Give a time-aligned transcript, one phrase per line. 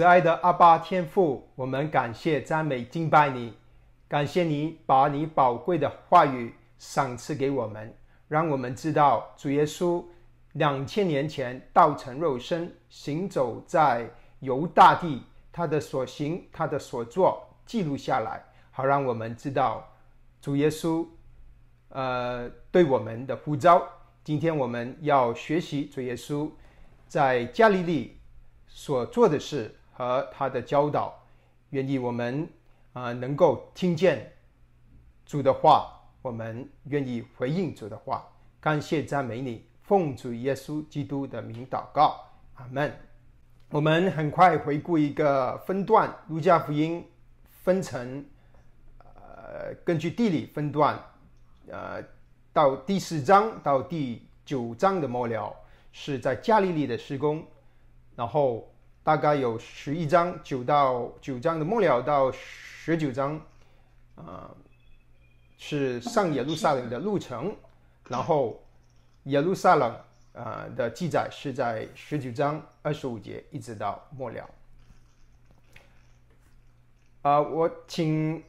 [0.00, 3.52] 慈爱的阿爸天父，我们感谢、赞美、敬拜你，
[4.08, 7.94] 感谢你把你宝贵的话语赏赐给我们，
[8.26, 10.02] 让我们知道主耶稣
[10.52, 14.08] 两千年前道成肉身，行走在
[14.38, 19.86] 犹大地，他的所行、他的所作记录下来，好让我们知道
[20.40, 21.06] 主耶稣
[21.90, 23.86] 呃对我们的呼召。
[24.24, 26.50] 今天我们要学习主耶稣
[27.06, 28.18] 在加利利
[28.66, 29.76] 所做的事。
[30.00, 31.12] 和他的教导，
[31.70, 32.48] 愿意我们
[32.94, 34.32] 啊能够听见
[35.26, 35.92] 主的话，
[36.22, 38.26] 我们愿意回应主的话。
[38.60, 42.18] 感谢赞美你，奉主耶稣基督的名祷告，
[42.54, 42.90] 阿门。
[43.68, 47.06] 我们很快回顾一个分段，路加福音
[47.62, 48.24] 分成
[48.96, 50.98] 呃根据地理分段，
[51.68, 52.02] 呃
[52.54, 55.54] 到第四章到第九章的末了
[55.92, 57.44] 是在加利利的施工，
[58.16, 58.66] 然后。
[59.10, 63.40] 大概有十一章，九到九章的末了到十九章，
[64.14, 64.48] 啊，
[65.58, 67.52] 是上耶路撒冷的路程。
[68.06, 68.62] 然后
[69.24, 70.00] 耶路撒冷
[70.32, 74.48] 啊的记载是在十九章二十五节一直到末了。
[77.22, 78.40] 啊，我请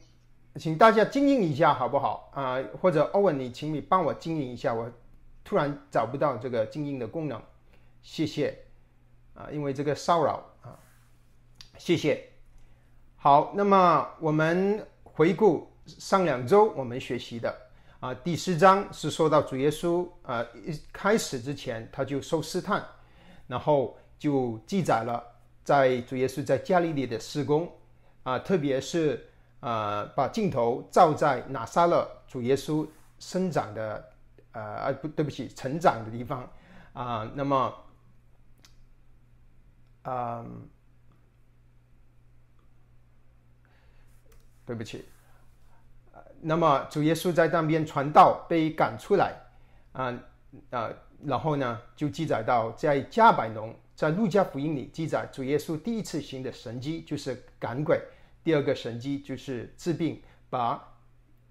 [0.54, 2.30] 请大家经营一下好不好？
[2.32, 4.88] 啊，或者欧文，你请你帮我经营一下，我
[5.42, 7.42] 突然找不到这个经营的功能，
[8.00, 8.56] 谢谢。
[9.34, 10.51] 啊，因为这个骚扰，
[11.84, 12.24] 谢谢。
[13.16, 17.52] 好，那么我们回顾上两周我们学习的
[17.98, 22.86] 啊，第四章是说到主耶稣啊，一开始之前他就受试探，
[23.48, 25.20] 然后就记载了
[25.64, 27.68] 在主耶稣在加利利的施工
[28.22, 32.86] 啊，特别是啊，把镜头照在拿撒勒主耶稣
[33.18, 34.08] 生长的
[34.52, 36.48] 呃，不对不起，成长的地方
[36.92, 37.74] 啊，那么。
[40.04, 40.68] 嗯，
[44.64, 45.04] 对不起，
[46.40, 49.34] 那么主耶稣在那边传道被赶出来，
[49.92, 50.12] 啊
[50.70, 50.90] 啊，
[51.24, 58.00] 然后呢就记载到在加百农，在路加福音里记载主耶稣第一次行的神迹就是赶鬼，
[58.44, 60.82] 第二个神迹就是治病，把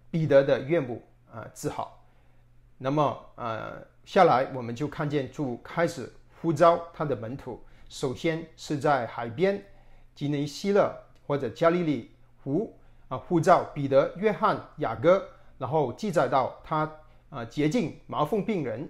[0.09, 1.01] 彼得的岳母
[1.31, 2.03] 啊治好。
[2.77, 6.11] 那么呃下来我们就看见主开始
[6.41, 7.61] 呼召他的门徒。
[7.87, 9.63] 首先是在海边，
[10.15, 10.91] 吉尼希勒
[11.27, 12.11] 或者加利利
[12.43, 12.73] 湖
[13.11, 15.21] 啊，呼召彼得、约翰、雅各，
[15.57, 16.89] 然后记载到他
[17.29, 18.89] 啊洁净麻风病人，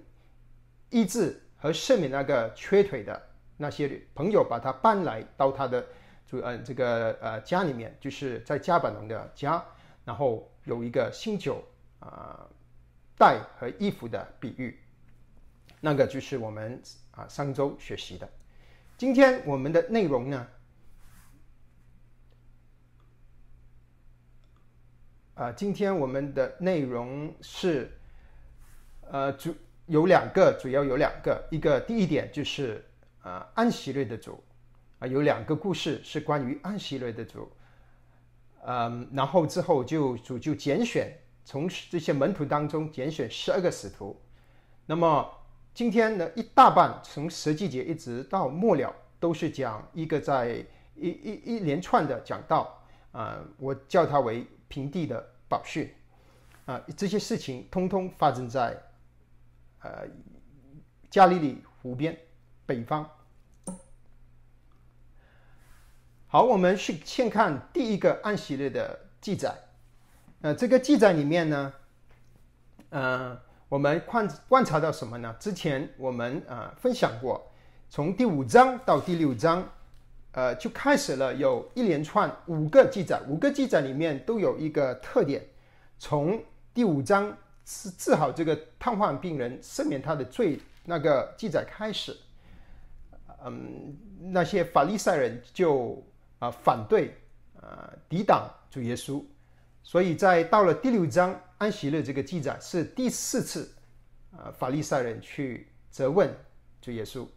[0.92, 3.20] 医治和赦免那个缺腿的
[3.58, 5.84] 那些朋友，把他搬来到他的
[6.28, 9.66] 主嗯这个呃家里面，就是在加百农的家，
[10.06, 11.64] 然后有一个新酒
[12.00, 12.48] 啊
[13.18, 14.80] 袋和衣服的比喻，
[15.80, 16.80] 那个就是我们
[17.10, 18.30] 啊上周学习的。
[19.00, 20.48] 今天我们的内容呢，
[25.41, 27.91] 啊，今天我们的内容是，
[29.09, 29.52] 呃，主
[29.88, 32.85] 有两个，主要有两个，一个第一点就是
[33.24, 34.40] 啊，安息日的主，
[35.00, 37.51] 啊，有两个故事是关于安息日的主，
[38.68, 41.12] 嗯，然后之后就主就拣选
[41.44, 44.16] 从这些门徒当中拣选十二个使徒，
[44.85, 45.28] 那么。
[45.74, 50.63] 今天呢，一大半从十季节一直到末了，都是讲一个在
[50.96, 52.78] 一一一连串的讲道。
[53.13, 55.94] 啊，我叫它为平地的宝穴
[56.66, 58.82] 啊，这些事情通通发生在
[59.82, 60.08] 呃
[61.09, 62.18] 加利利湖边
[62.66, 63.08] 北方。
[66.28, 69.54] 好，我们去先看第一个安息日的记载，
[70.42, 71.74] 呃，这个记载里面呢，
[72.92, 73.38] 嗯。
[73.72, 75.34] 我们观观察到什么呢？
[75.40, 77.42] 之前我们啊分享过，
[77.90, 79.66] 从第五章到第六章，
[80.34, 85.45] 呃，就开始了有一连串五个记载，五个记载里面都有一个特点。
[86.00, 86.42] 从
[86.74, 87.36] 第五章
[87.66, 92.16] 治治好这个瘫痪病人，赦免他的罪那个记载开始，
[93.44, 96.01] 嗯，那些法利赛人就
[96.39, 97.13] 啊反对
[97.60, 99.24] 啊抵挡主耶稣。
[99.83, 103.69] 所以在到了第六章安息日这个记载是第四次，
[104.31, 106.33] 啊，法利赛人去责问
[106.81, 107.28] 主耶稣，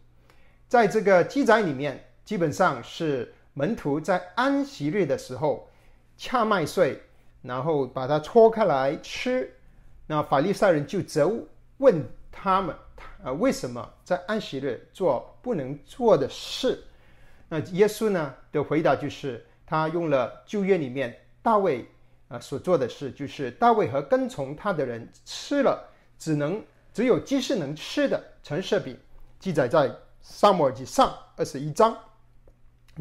[0.67, 5.69] 在这个记载里面，基本上是门徒在安息日的时候
[6.17, 6.99] 掐麦穗，
[7.41, 9.49] 然后把它搓开来吃，
[10.07, 11.31] 那法利赛人就责
[11.77, 12.75] 问他们，
[13.23, 16.83] 啊，为什么在安息日做不能做的事？
[17.47, 21.87] 那耶稣呢的回答就是，他用了旧约里面大卫。
[22.27, 25.87] 啊，所做的事就是大卫和跟从他的人吃了
[26.17, 26.59] 只能
[26.91, 28.97] 只有祭司能吃的陈设饼，
[29.39, 31.95] 记载在撒母耳记上二十一章。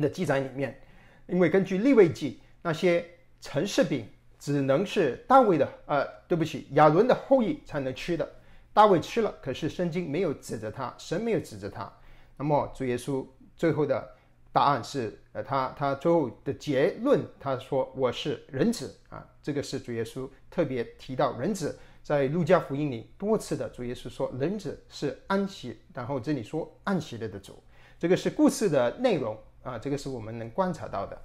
[0.02, 0.80] 的记载里面，
[1.26, 3.04] 因为根据利未记那些
[3.40, 4.06] 陈设饼
[4.38, 8.28] 只能是大卫的，呃，对不起，亚伦的后裔才能吃的。
[8.72, 11.90] 大卫吃了，可是圣经没有指责他，神没有指责他。
[12.36, 13.24] 那么主耶稣
[13.56, 14.04] 最后的
[14.50, 27.62] 答案是，呃，他他最后的结论，他说我是人子啊，这个是主耶稣特别提到人子，在路加福音里多次的主耶稣说人子是安息，然后这里说安息日的主，
[27.96, 31.20] 这个是故事的内容啊，这个是我们能观察到的。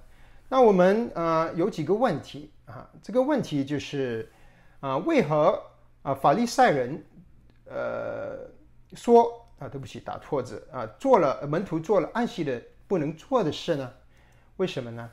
[0.48, 4.28] 那我们呃有几个问题啊，这个问题就是
[4.80, 5.62] 啊，为何
[6.02, 7.04] 啊法利赛人？
[7.72, 8.50] 呃，
[8.94, 13.92] 说啊，对不起，打错字啊，做了门徒做了安息的不能做的事呢？
[14.56, 15.08] 为什么呢？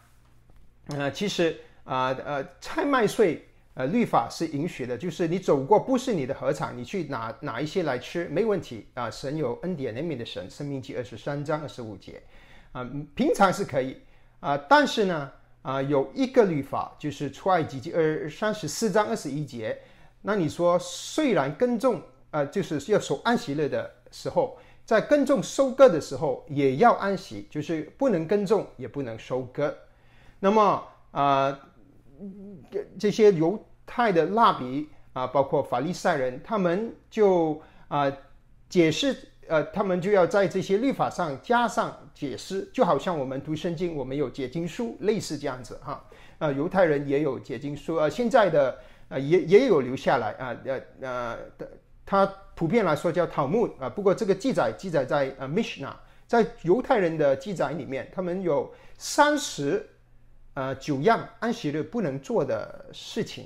[0.98, 9.08] 啊，其实啊，呃，拆麦穗，呃，律法是允许的，就是你走过不是你的禾场，你去拿拿一些来吃，没问题啊。
[9.08, 12.24] 神有恩典怜悯的神，生命记二十三章二十五节
[12.72, 14.02] 啊，平常是可以
[14.40, 15.32] 啊，但是呢，
[15.62, 19.80] 啊，有一个律法就是出埃及记二三十四章二十一节，
[20.22, 22.02] 那你说虽然耕种。
[22.30, 29.74] 呃，就是要守安息日的时候，在耕种收割的时候也要安息，就是不能耕种，也不能收割。
[30.42, 31.58] 那么啊，
[33.00, 38.12] 这些犹太的蜡笔啊，包括法利赛人，他们就啊
[38.68, 39.16] 解释，
[39.48, 46.04] 呃，他们就要在这些律法上加上解释，就好像我们读圣经，我们有解经书，类似这样子哈。
[46.40, 48.80] 啊，犹太人也有解经书，呃，现在的
[49.10, 51.70] 呃也也有留下来啊，呃呃的。
[52.10, 52.26] 它
[52.56, 55.94] 普遍来说叫塔木啊，不过这个记载记载在呃 Mishnah，
[56.26, 59.88] 在犹太人的记载里面，他们有三十
[60.54, 63.46] 呃九样安息日不能做的事情。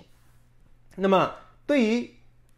[0.95, 1.33] 那么
[1.65, 2.09] 对于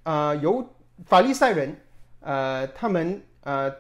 [0.04, 0.68] 呃犹
[1.06, 1.74] 法利赛人
[2.20, 3.74] 呃他们呃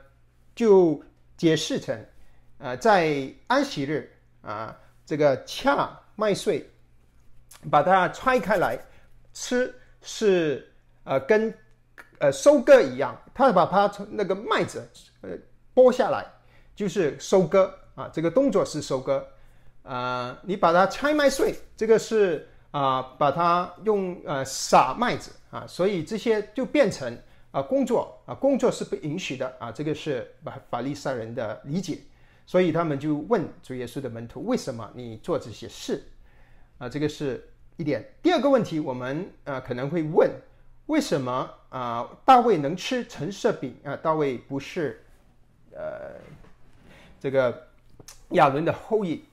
[0.55, 1.03] 就
[1.35, 1.93] 解释成
[2.63, 4.09] 呃在安息日
[4.41, 4.73] 啊
[5.05, 6.65] 这个恰麦穗
[7.69, 8.79] 把它拆开来
[9.33, 10.71] 吃是
[11.03, 11.53] 呃跟
[12.19, 14.87] 呃，收割一样，他把它从那个麦子
[15.21, 15.31] 呃
[15.75, 16.25] 剥下来，
[16.73, 18.09] 就是收割啊。
[18.13, 19.27] 这个动作是收割
[19.81, 20.37] 啊。
[20.41, 25.65] 你把它拆麦穗，这个是啊，把它用呃撒麦子啊。
[25.67, 27.17] 所以这些就变成
[27.51, 29.69] 啊工作啊，工作是不允许的啊。
[29.69, 31.97] 这个是法法利赛人的理解，
[32.45, 36.03] 所以他们就问主耶稣的门徒：为什么你做这些事
[36.77, 36.89] 啊？
[36.89, 38.03] 这个是一点。
[38.21, 40.29] 第二个问题，我们呃可能会问。
[40.87, 42.05] 为什么啊？
[42.25, 43.95] 大卫能吃橙色饼啊？
[43.95, 45.01] 大卫不是
[45.71, 46.19] 呃
[47.21, 47.67] 这个
[48.31, 49.23] 亚伦的后裔。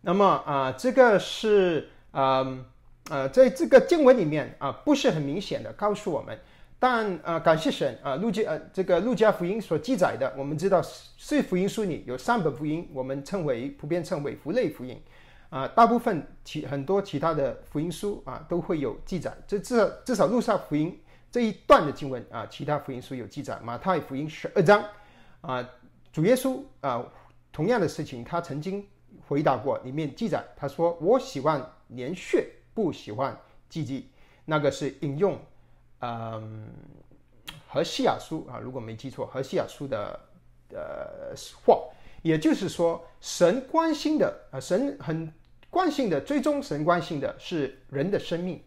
[0.00, 2.64] 那么啊，这个是啊
[3.10, 6.38] 呃，在这个经文里面啊，不是很明显的告诉我们。
[6.78, 15.00] 但啊，感谢神啊，路加呃这个路加福音所记载的，我们知道四福音书里有三本福音，我们称为普遍称为福类福音
[15.48, 15.66] 啊。
[15.68, 19.32] 大部分其很多其他的福音书啊都会有记载。
[19.46, 21.00] 这至少至少路上福音。
[21.32, 23.58] 这一段的经文啊，其他福音书有记载。
[23.64, 24.84] 马太福音十二章
[25.40, 25.68] 啊，
[26.12, 27.04] 主耶稣啊，
[27.50, 28.86] 同样的事情，他曾经
[29.26, 29.76] 回答过。
[29.78, 33.36] 里面记载，他说：“我喜欢年血，不喜欢
[33.68, 34.10] 祭祭。”
[34.46, 35.36] 那个是引用
[36.04, 36.68] 嗯
[37.66, 40.20] 和西亚书啊，如果没记错，和西亚书的
[40.70, 41.34] 呃
[41.64, 41.82] 话，
[42.22, 45.32] 也就是说，神关心的啊，神很
[45.70, 48.62] 关心的，最终神关心的是人的生命，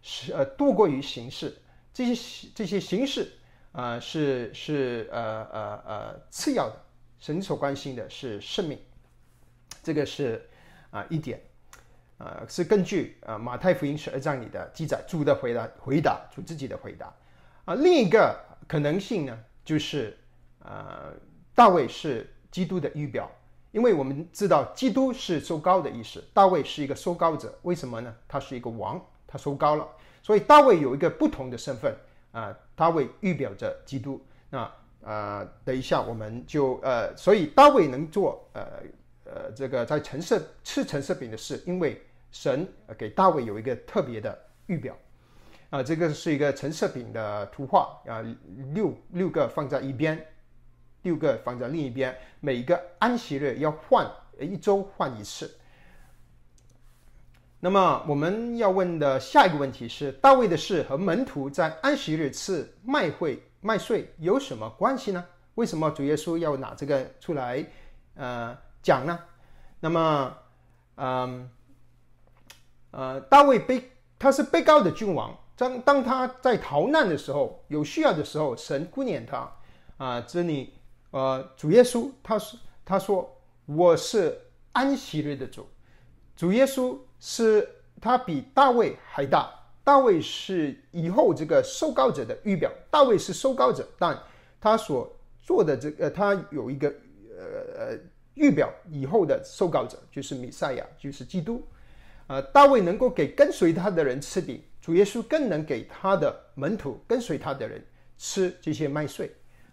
[0.00, 1.56] 是呃多过于形式。
[1.92, 3.32] 这些这些形式
[3.72, 6.76] 啊，是是呃呃呃次要的，
[7.18, 8.78] 神所关心的是生命，
[9.82, 10.48] 这个是
[10.90, 11.42] 啊一点，
[12.24, 17.12] 呃是根据呃马太福音十二章里的记载，主的回答回答主自己的回答
[17.64, 18.38] 啊另一个
[18.68, 20.16] 可能性呢，就是
[20.60, 21.12] 呃
[21.52, 23.28] 大卫是基督的预表，
[23.72, 28.14] 因为我们知道基督是收高的意思，大卫是一个收高者，为什么呢？
[28.28, 29.86] 他是一个王，他收高了。
[30.22, 31.96] 所以大卫有一个不同的身份
[32.30, 34.24] 啊，大卫预表着基督。
[34.48, 34.70] 那
[35.04, 38.62] 啊，等一下我们就呃，所以大卫能做呃
[39.24, 42.00] 呃这个在橙色吃橙色饼的事，因为
[42.32, 42.66] 神
[42.98, 44.36] 给大卫有一个特别的
[44.66, 44.96] 预表
[45.70, 48.20] 啊，这个是一个橙色饼的图画啊，
[48.74, 50.20] 六六个放在一边，
[51.02, 54.10] 六个放在另一边，每一个安息日要换
[54.40, 55.54] 一周换一次。
[57.60, 65.24] 那么我们要问的下一个问题是：大卫的事和门徒在安息日吃麦会麦穗有什么关系呢？
[65.54, 67.64] 为什么主耶稣要拿这个出来
[68.14, 69.18] 呃讲呢？
[69.78, 70.36] 那么，
[70.96, 71.48] 嗯，
[72.92, 79.52] 呃大卫被他是被告的君王，当当他在逃难的时候，有需要的时候，神顾念他
[79.96, 80.20] 啊。
[80.20, 80.74] 这里
[81.10, 84.40] 呃，主耶稣他说他说我是
[84.72, 85.66] 安息日的主。
[86.36, 87.68] 主耶稣是
[88.00, 89.52] 他比大卫还大。
[89.84, 92.70] 大卫是以后这个受膏者的预表。
[92.88, 94.16] 大卫是受膏者，但
[94.60, 96.88] 他所做的这个，他有一个
[97.36, 97.44] 呃
[97.76, 97.98] 呃
[98.34, 101.60] 预表以后的受膏者，就是弥赛亚，就是基督。
[102.32, 107.84] 呃，大卫能够给跟随他的人吃饼，主耶稣更能给他的门徒跟随他的人
[108.16, 109.30] 吃这些麦穗。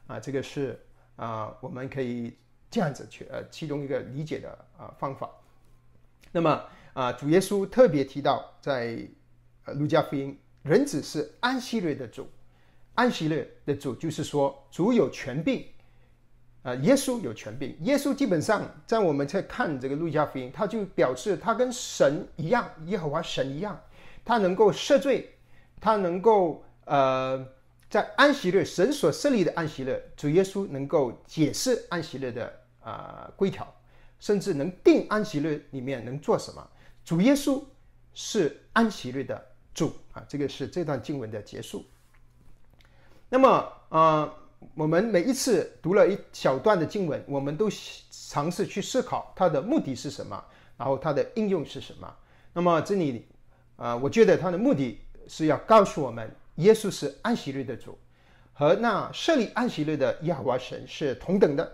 [0.08, 0.78] 啊，这个是
[1.16, 2.36] 啊，我们可以
[2.70, 5.32] 这样子去呃，其中一个理解的啊方法。
[6.34, 6.62] 那么
[6.92, 9.08] 啊，主耶稣特别提到在
[9.64, 12.28] 呃路加福音，人子是安息日的主，
[12.94, 15.66] 安息日的主就是说主有权柄，
[16.64, 17.76] 啊，耶稣有权柄。
[17.82, 23.80] 耶稣基本上在我们在看这个路加福音，他就表示他跟神一样，耶和华神一样，
[24.24, 25.36] 他能够赦罪，
[25.80, 27.46] 他能够呃。
[27.90, 33.68] 在安息日，神所设立的安息日，主耶稣能够解释安息日的啊规条，
[34.20, 36.70] 甚至能定安息日里面能做什么。
[37.04, 37.64] 主耶稣
[38.14, 41.84] 是安息日的主啊，这个是这段经文的结束。
[43.28, 44.32] 那么啊，
[44.76, 47.70] 我们每一次读了一小段的经文，我们都
[48.30, 50.44] 尝试去思考它的目的是什么，
[50.78, 52.16] 然后它的应用是什么。
[52.54, 53.28] 那么这里
[53.76, 56.30] 啊，我觉得它的目的是要告诉我们。
[56.56, 57.98] 耶稣是安息日的主，
[58.52, 61.72] 和那设立安息日的耶和华神是同等的，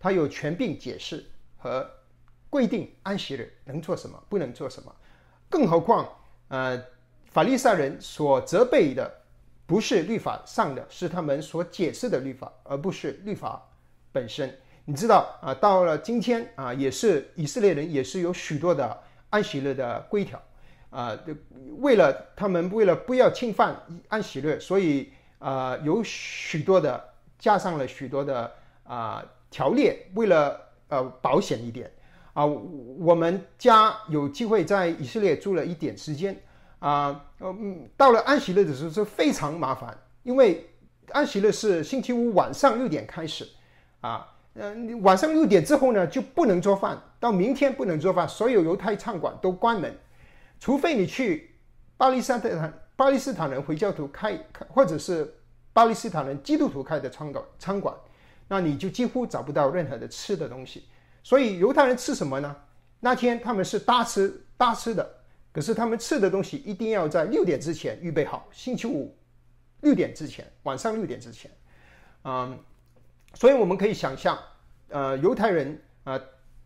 [0.00, 1.24] 他有权柄解释
[1.56, 1.88] 和
[2.50, 4.92] 规定安息日能做什么，不能做什么。
[5.48, 6.08] 更何况，
[6.48, 6.82] 呃，
[7.26, 9.08] 法利赛人所责备的
[9.66, 13.66] 不是律法上的，是他们所解释的律法，而不是律法
[14.12, 14.54] 本身。
[14.84, 20.40] 你知道啊，到了今天啊，也是以色列人也是有许多的安息日的规条。
[20.90, 21.18] 啊，
[21.78, 23.74] 为了他们为了不要侵犯
[24.06, 27.02] 安息日，所以啊，有许多的
[27.38, 28.52] 加上了许多的
[28.84, 31.90] 啊条例，为了呃保险一点
[32.32, 36.36] 啊，我们家有机会在以色列住了一点时间
[36.84, 40.68] 啊，嗯，到了安息日的时候是非常麻烦，因为
[41.12, 43.48] 安息日是星期五晚上六点开始
[44.02, 49.96] 啊，嗯，晚上六点之后呢就不能做饭，到明天不能做饭，所有犹太餐馆都关门。
[50.60, 51.54] 除非你去
[51.96, 55.34] 巴勒斯坦巴勒斯坦人回教徒开开，或者是
[55.72, 57.96] 巴勒斯坦人基督徒开的餐馆餐馆，
[58.46, 60.84] 那你就几乎找不到任何的吃的东西。
[61.22, 62.54] 所以犹太人吃什么呢？
[63.00, 65.23] 那天他们是大吃大吃的，
[65.54, 68.48] 可是他们吃的东西一定要在六点之前预备好。
[68.50, 69.16] 星期五
[69.82, 71.48] 六点之前，晚上六点之前，
[72.24, 72.58] 嗯，
[73.34, 74.36] 所以我们可以想象，
[74.88, 76.20] 呃，犹太人啊，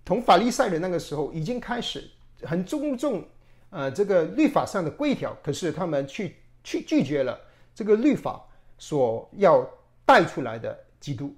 [0.07, 2.11] 同法利赛人那个时候已经开始
[2.43, 3.23] 很注重。
[3.71, 7.39] 呃，这个律法上的规条，可是他们去去拒绝了
[7.75, 8.43] 这个律法
[8.79, 9.69] 所要
[10.07, 11.37] 带出来的基督。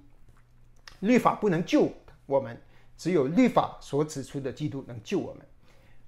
[1.01, 1.91] 律法不能救
[2.25, 2.57] 我们，
[2.95, 5.45] 只有律法所指出的基督能救我们。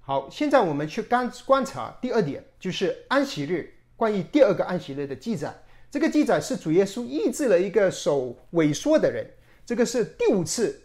[0.06, 5.50] 好，现在我们去观观察第二点，就是安息日关于第二个安息日的记载。
[5.90, 9.26] 这个记载是主耶稣医治了一个手萎缩的人，
[9.64, 10.78] 这个是第五次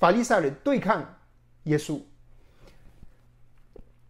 [0.00, 1.16] 法利赛人对抗
[1.64, 2.00] 耶稣。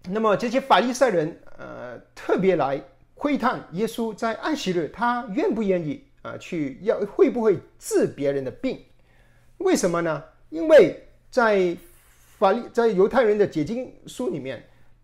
[0.08, 2.82] 那么这些法利赛人，呃，特别来
[3.14, 6.38] 窥探耶稣在安息日，他愿不愿意啊？
[6.38, 8.80] 去要会不会治别人的病？
[9.58, 10.24] 为什么呢？
[10.48, 11.76] 因为在
[12.38, 14.62] 法律在犹太人的解经书里面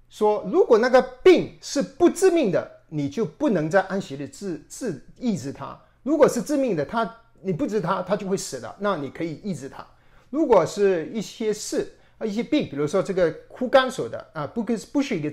[0.09, 9.87] 说，如果那个病是不致命的，你就不能在安息日治治抑制它；如果是致命的，它你不治它，它就会死的，那你可以抑制它。
[10.31, 12.27] 如果是一些事啊。
[12.27, 15.33] 一些病，比如说这个枯干所的啊，不跟不是一个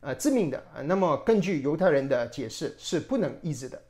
[0.00, 3.80] 呃致命的啊，那么根据犹太人的解释是不能抑制的。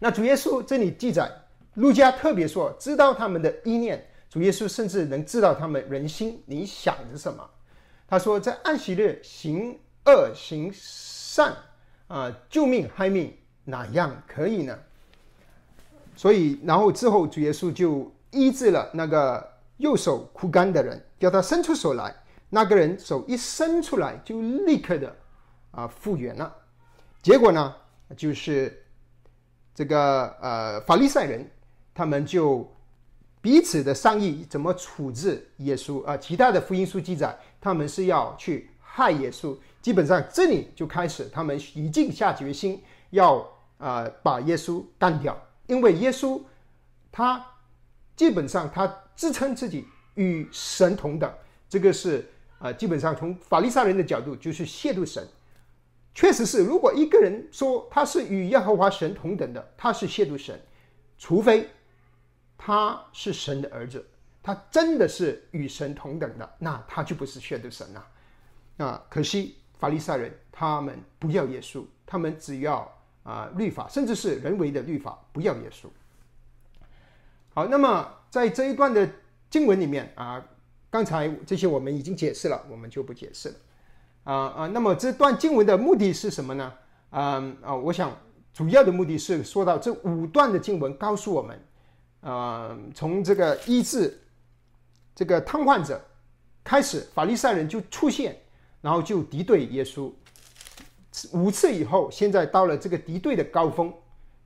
[0.00, 1.30] 那主耶稣这里记载，
[1.74, 7.46] 路加特别说知道他们的意念，主耶稣甚至能知道他们人心你想着什么。
[8.08, 11.54] 他说在安息日行恶行善
[12.08, 14.78] 啊，救命害命哪样可以呢？
[16.16, 19.50] 所以然后之后主耶稣就医治了那个。
[19.80, 22.14] 右手枯干的人，叫他伸出手来，
[22.50, 25.16] 那个人手一伸出来，就立刻的
[25.70, 26.54] 啊复原了。
[27.22, 27.74] 结果呢，
[28.14, 28.84] 就是
[29.74, 31.50] 这个呃法利赛人，
[31.94, 32.70] 他们就
[33.40, 36.16] 彼此的商议怎么处置耶稣啊。
[36.16, 39.56] 其他的福音书记载，他们是要去害耶稣。
[39.80, 43.46] 基本上这里就开始，他们已经下决心要
[43.78, 46.40] 啊把耶稣干掉，因为耶稣
[47.12, 47.44] 他
[48.16, 48.92] 基本上他。
[49.16, 51.30] 自称自己与神同等，
[51.68, 52.26] 这个是
[52.58, 55.22] 啊，基本上从法利赛人的角度就是亵渎神。
[56.14, 60.58] 确实是，如果一个人说他是与耶和华神同等的，他是亵渎神，
[61.18, 61.68] 除非
[62.62, 64.06] 他是神的儿子。
[64.42, 68.06] 他真的是与神同等的，那他就不是血的神了。
[68.78, 72.90] 啊，可惜法利赛人他们不要耶稣，他们只要
[73.22, 75.88] 啊律法，甚至是人为的律法，不要耶稣。
[77.52, 79.06] 好，那么在这一段的
[79.50, 80.42] 经文里面啊，
[80.88, 83.54] 刚才这些我们已经解释了，我们就不解释了。
[84.24, 86.72] 啊啊，那么这段经文的目的是什么呢？
[87.10, 88.16] 啊啊，我想
[88.54, 91.62] 主要的目的是说到这五段的经文告诉我们，
[92.20, 94.20] 啊，从这个医治
[95.14, 96.00] 这个瘫痪者
[96.62, 98.36] 开始，法利赛人就出现，
[98.80, 100.12] 然后就敌对耶稣
[101.32, 103.92] 五次以后，现在到了这个敌对的高峰，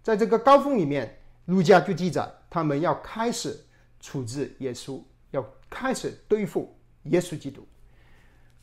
[0.03, 3.59] 在这个高峰里面，路加就记载他们要开始
[4.01, 7.67] 处置耶稣，要开始对付耶稣基督，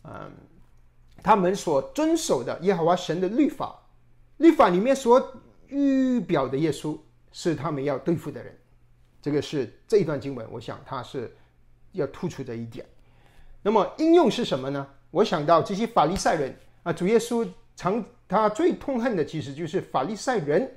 [0.03, 0.31] 嗯。
[1.23, 3.79] 他们所遵守的耶和华神的律法，
[4.37, 5.23] 律法里面所
[5.67, 6.97] 预表的耶稣
[7.31, 8.57] 是他们要对付的人，
[9.21, 11.35] 这个是这一段经文，我想它是
[11.91, 12.85] 要突出的一点。
[13.61, 14.87] 那么应用是什么呢？
[15.11, 20.73] 我想到这些法利赛人啊，主耶稣常他最痛恨的其实就是法利赛人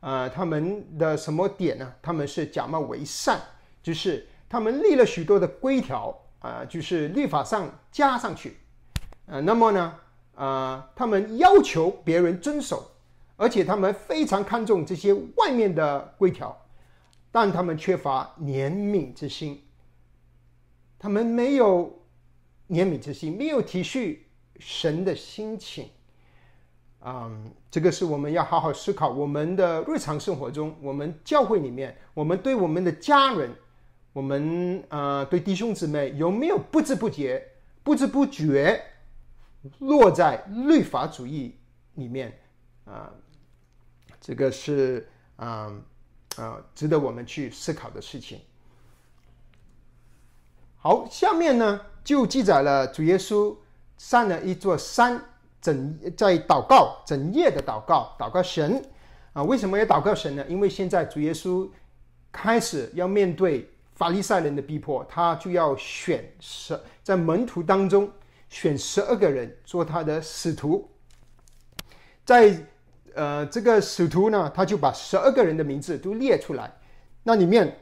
[0.00, 1.94] 啊，他们的什么点呢？
[2.02, 3.40] 他们是假冒为善，
[3.82, 8.58] 就是他们立了许多的规条啊，就是律法上加上去。
[9.26, 9.94] 呃，那么呢，
[10.34, 12.90] 呃，他们要求别人遵守，
[13.36, 16.65] 而且他们非常看重这些外面的规条，
[17.36, 19.62] 但他们缺乏怜悯之心。
[20.98, 22.02] 他们没有
[22.70, 24.20] 怜悯之心，没有体恤
[24.58, 25.90] 神的心情。
[27.00, 29.10] 嗯，这个是我们要好好思考。
[29.10, 33.50] 我们的日常生活中，我们教会里面，我们对我们的家人，
[34.14, 37.46] 我们呃对弟兄姊妹，有没有不知不觉、
[37.82, 38.82] 不知不觉？
[39.80, 41.58] 落在律法主义
[41.96, 42.38] 里面
[42.86, 43.12] 啊，
[44.22, 45.70] 这个是啊
[46.36, 48.40] 啊值得我们去思考的事情。
[50.76, 53.56] 好，下面呢就记载了主耶稣
[53.98, 55.20] 上了一座山，
[55.60, 58.82] 整在祷告，整夜的祷告，祷告神
[59.32, 59.42] 啊。
[59.42, 60.44] 为什么要祷告神呢？
[60.48, 61.68] 因为现在主耶稣
[62.30, 68.10] 开始要面对法利赛人的逼迫，他就要选十在门徒当中。
[68.48, 70.88] 选十二个人做他的使徒，
[72.24, 72.56] 在
[73.16, 76.70] 呃这个使徒呢，他就把十二个人的名字都列出来。
[77.24, 77.76] 那里面，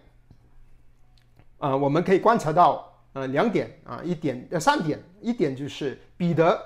[1.59, 6.59] 啊，我们可以观察到呃两点啊，一点呃三点，一点就是彼得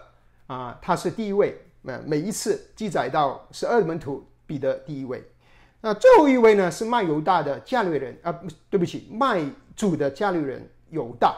[0.47, 5.25] 啊，他是第一位，呃每一次记载到十二门徒，彼得第一位。
[5.81, 11.37] 那最后一位呢是卖犹大的加略人啊，对不起，卖主的加略人犹大。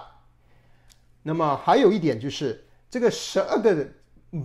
[1.23, 3.95] 那么还有一点就是这个十二个人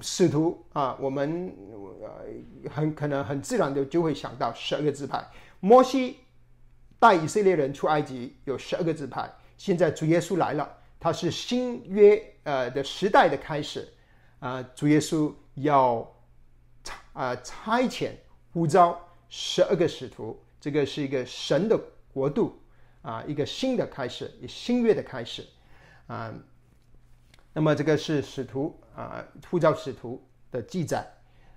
[0.01, 1.55] 使徒啊，我们
[2.01, 5.23] 呃很可能很自然的就会想到十二个支派。
[5.59, 6.17] 摩西
[6.99, 13.87] 带以色列人出埃及有十二个支派，现在主耶稣来了，他是新约呃的时代的开始
[14.39, 16.11] 啊，主耶稣要
[17.13, 18.11] 啊差遣
[18.53, 21.79] 呼召十二个使徒，这个是一个神的
[22.11, 22.59] 国度
[23.01, 25.45] 啊，一个新的开始，新约的开始
[26.07, 26.33] 啊。
[27.53, 31.05] 那么这个是使徒啊，呼召使徒的记载，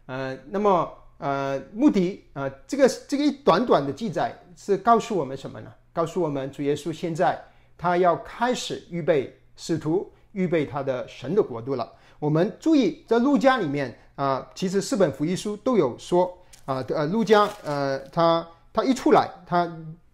[0.06, 5.72] 呃，那么呃，目的啊，这个这个一短短的记载是告诉我们什么呢？
[5.92, 7.36] 告诉我们主耶稣现在
[7.76, 11.92] 他要开始预备使徒，预备他的神的国度了。
[12.20, 19.68] 我们注意在路加里面啊，其实四本福音书都有说啊，呃，路加呃，他他一出来，他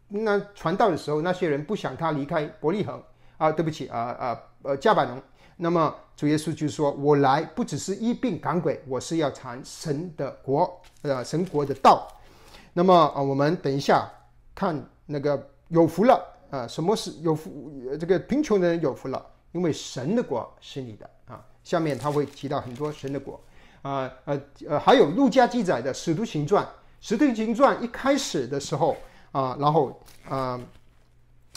[0.09, 3.03] 那传道的时候，那些人不想他离开伯利恒
[3.37, 5.21] 啊，对不起啊啊呃加百农。
[5.57, 12.09] 那么主耶稣就说：“我来不只是医病赶鬼，我是要传神的国，呃，神国的道。”
[12.73, 14.11] 那么啊，我们等一下
[14.55, 16.67] 看那个有福了啊！
[16.67, 17.73] 什么是有福？
[17.99, 21.45] 这个贫穷的人有福了，因为神的国是你的啊。
[21.63, 23.41] 下面他会提到很多神的国
[23.83, 26.65] 啊，呃呃，还有路加记载的《使徒行传》，
[27.01, 28.97] 《使徒行传》一开始的时候
[29.33, 30.61] 啊，然后啊。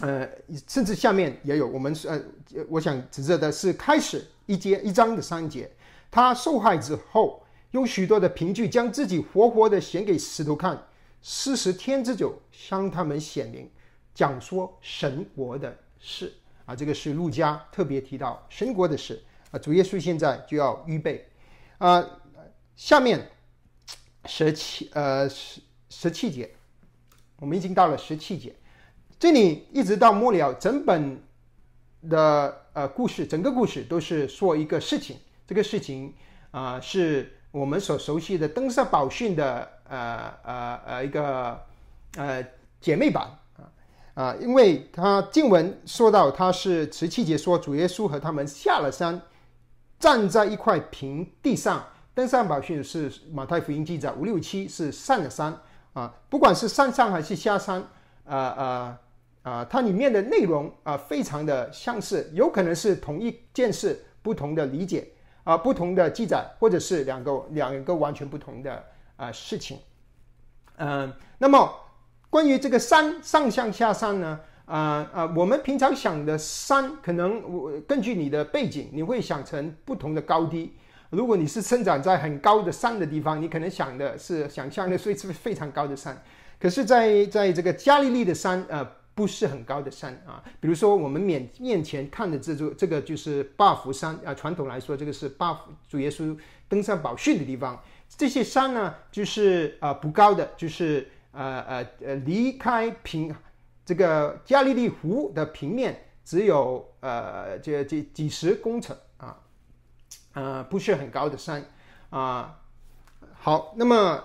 [0.02, 0.30] 呃，
[0.68, 2.22] 甚至下面也有我们呃，
[2.70, 5.70] 我想指责的是开始一节一章的三节，
[6.10, 10.82] 他受害之后，用许多的凭据将自己活活的显给石头看，
[11.22, 13.70] 四十天之久向他们显明，
[14.16, 16.34] 讲说神国的事。
[16.66, 19.24] 啊，这个是路加特别提到神国的事。
[19.52, 21.26] 啊，主耶稣现在就要预备。
[21.78, 22.04] 啊，
[22.76, 23.30] 下面
[24.26, 26.50] 十七呃十十七节，
[27.40, 28.54] 我们已经到了十七节。
[29.20, 31.22] 这里一直到末了，整本
[32.10, 35.18] 的呃故事，整个故事都是说一个事情。
[35.48, 36.14] 这个事情
[36.52, 41.60] 啊，是我们所熟悉的登山宝训的呃呃呃一个
[42.18, 42.46] 呃
[42.80, 43.66] 姐妹版啊
[44.14, 49.20] 啊，因为他经文说到他是十七节说主耶稣和他们下了山，
[49.98, 51.84] 站在一块平地上。
[52.14, 55.52] 登山宝训是马太福音记载五六七是上了山
[55.94, 57.84] 啊，不管是上山还是下山，
[58.26, 59.00] 啊
[59.48, 65.08] 啊，它里面的内容啊非常的相似，有可能是同一件事不同的理解
[65.46, 68.84] 啊，不同的记载，或者是两个两个完全不同的
[69.16, 69.80] 啊事情。
[70.76, 71.74] 嗯，那么
[72.30, 74.38] 关于这个山上向下山呢？
[74.66, 80.74] 啊啊，我们平常想的山，可能我根据你的背景，你会想成不同的高低。
[81.10, 86.22] 如果你是生长在很高的山的地方，你可能想的是想象的，所以是非常高的山。
[86.60, 88.86] 可是，在在这个加利利的山，呃，
[89.18, 90.44] 不是很高的山啊。
[90.60, 94.32] 比如说，我们面面前看的这座，这个就是巴福山啊。
[94.36, 96.38] 传统来说，这个是巴主耶稣
[96.70, 97.82] 登山宝训的地方。
[98.08, 103.36] 这些山呢，就是啊不高的，就是呃呃呃离开平
[103.84, 109.40] 这个加利利湖的平面只有呃这这几十公尺啊。
[110.34, 111.66] 呃，不是很高的山，
[112.12, 112.60] 啊，
[113.34, 114.24] 好，那么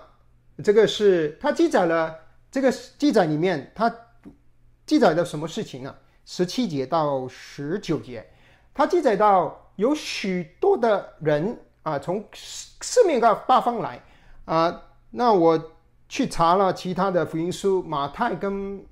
[0.63, 2.15] 这个是它记载了
[2.51, 3.89] 这个记载里面，它
[4.85, 5.95] 记载的什么事情呢？
[6.25, 8.25] 十七节到十九节，
[8.73, 14.01] 它记载到有许多的人啊，从四四面各八方来
[14.45, 14.81] 啊。
[15.11, 15.71] 那我
[16.09, 18.83] 去查了其他的福音书，马太跟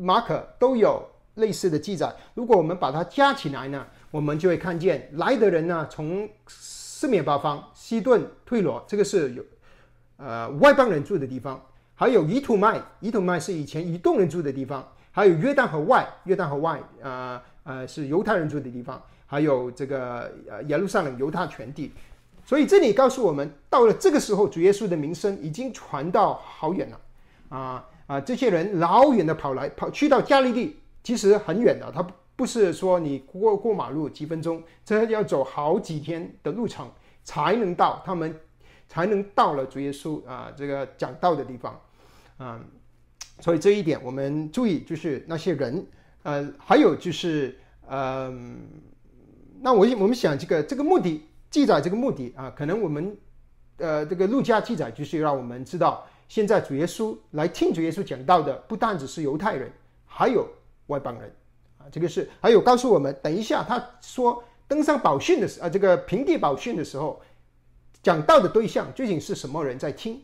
[0.00, 1.02] 马可都有
[1.34, 2.14] 类似的记载。
[2.34, 3.86] 如果我们把它加起来呢？
[4.10, 9.44] 我们就会看见来的人呢，从四面八方，西顿、退罗，这个是有
[10.16, 11.60] 呃外邦人住的地方；
[11.94, 14.82] 还有以土麦，以土麦是以前以东人住的地方；
[15.18, 21.92] 还有约旦河外，约旦河外呃呃是犹太人住的地方；还有这个呃耶路撒冷犹太全地。
[22.44, 27.00] 所以这里告诉我们，到了这个时候，主耶稣的名声已经传到好远了
[27.48, 28.20] 啊啊！
[28.20, 32.06] 这些人老远的跑来跑去到加利利，其实很远的，他。
[32.38, 36.88] 不是说你过过马路几分钟，这要走好几天的路程
[37.24, 38.32] 才能到，他们
[38.86, 41.80] 才能到了主耶稣啊这个讲道的地方，
[42.36, 42.60] 啊，
[43.40, 45.86] 所以这一点我们注意，就是那些人，
[46.22, 48.32] 呃，还有就是，呃，
[49.60, 53.16] 那我我们想这个这个目的记载这个目的啊，可能我们
[53.78, 59.70] 呃这个路加记载就是让我们知道，现在主耶稣来听主耶稣讲道的不单只是犹太人，
[60.04, 60.48] 还有
[60.88, 61.32] 外邦人。
[61.78, 67.22] 啊这个是还有告诉我们，等一下他说登上宝训的时啊，这个平地宝训的时候，
[68.02, 70.20] 讲道的对象究竟是什么人在听？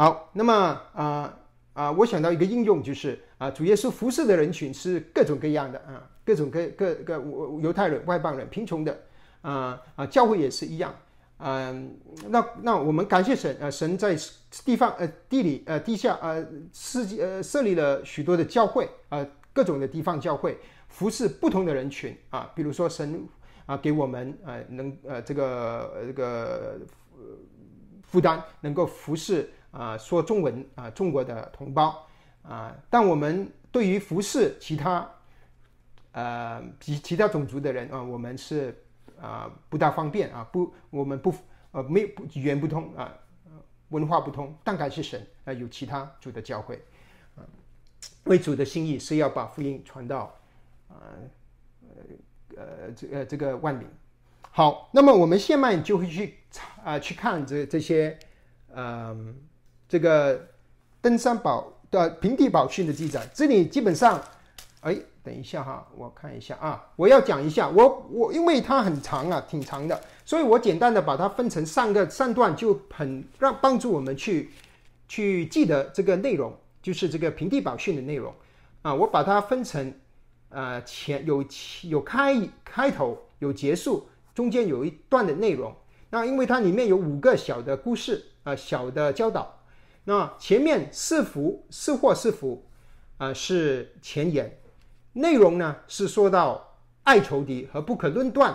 [0.00, 0.54] 好，那么
[0.94, 1.38] 啊
[1.74, 7.22] 啊，我想到一个应用就是啊，主耶稣服侍的人群是各种各样的啊，各种各各各
[7.60, 8.98] 犹太人、外邦人、贫穷的
[9.42, 10.94] 啊啊，教会也是一样。
[11.36, 11.94] 嗯，
[12.28, 14.16] 那那我们感谢神呃，神在
[14.64, 19.26] 地方呃地里呃地下呃世界呃设立了许多的教会啊。
[19.52, 20.56] 各种的地方教会
[20.88, 23.22] 服侍不同的人群啊，比如说神
[23.66, 26.78] 啊给我们呃能呃这个这个
[28.02, 32.06] 负担能够服侍啊说中文啊中国的同胞
[32.42, 35.10] 啊，但我们对于服侍其他
[36.12, 38.82] 呃其其他种族的人啊，我们是
[39.20, 41.34] 啊不大方便啊不我们不
[41.72, 42.02] 呃没
[42.34, 43.12] 语言不通啊
[43.90, 46.80] 文化不通，但感谢神啊有其他主的教会。
[48.24, 50.32] 为主的心意是要把福音传到，
[50.88, 50.96] 呃，
[52.56, 53.88] 呃，呃，这呃这个万民。
[54.42, 56.38] 好，那么我们现在就会去
[56.84, 58.18] 啊去看这这些，
[58.74, 59.34] 嗯，
[59.90, 60.40] 这个
[61.00, 63.28] 登山宝的平地宝训的记载。
[63.34, 64.22] 这里基本上，
[64.82, 74.52] 哎，等一下哈，我看一下啊，我要讲一下，我我因为它很长啊，挺长的，所以我简单的把它分成三个三段，就很让帮助我们去
[75.08, 76.54] 去记得这个内容。
[76.80, 78.32] 就是这个平地宝训的内容
[78.82, 79.92] 啊，我把它分成
[80.50, 81.44] 呃前有
[81.82, 85.74] 有开开头有结束，中间有一段的内容。
[86.10, 89.59] 那因为它里面有五个小的故事啊，小的教导。
[90.04, 92.64] 那前面是福是祸是福
[93.18, 94.58] 啊是前言，
[95.12, 98.54] 内容呢是说到爱仇敌和不可论断。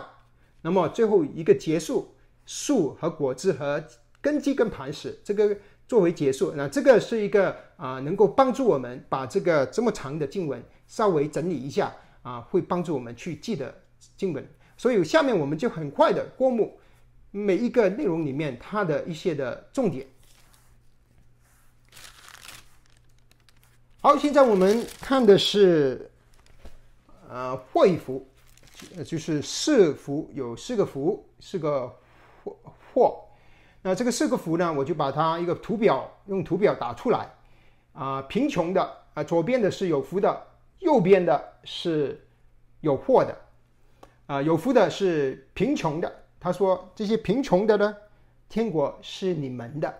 [0.61, 3.83] 那么最后一个结束树和果子和
[4.21, 5.57] 根基跟磐石这个。
[5.87, 13.71] 作为结束，那这个是一个啊，能够帮助我们把这个这么长的经文稍微整理一下啊，会帮助我们去记得
[14.17, 14.43] 经文。
[14.77, 16.79] 所以下面我们就很快的过目
[17.29, 20.07] 每一个内容里面它的一些的重点。
[24.05, 26.07] 好，现在我们看的是
[27.27, 28.23] 呃祸福，
[29.03, 31.91] 就是四福，有四个福，四个
[32.43, 32.55] 祸
[32.93, 33.25] 祸。
[33.81, 37.27] 那这个四个福呢，我就把它一个图表用图表打出来，
[37.93, 40.39] 啊，贫穷的啊，左边的是有福的，
[40.77, 42.23] 右边的是
[42.81, 43.35] 有祸的，
[44.27, 46.15] 啊，有福的是贫穷的。
[46.39, 47.97] 他说这些贫穷的呢，
[48.49, 49.91] 天国是你们的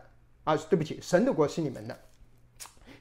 [0.43, 1.99] 啊，对不起，神的国是你们的。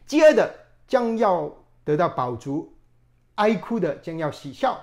[0.07, 0.51] 接着
[0.87, 1.53] 将要
[1.85, 2.73] 得到饱足，
[3.37, 4.79] 哀哭的将要喜笑，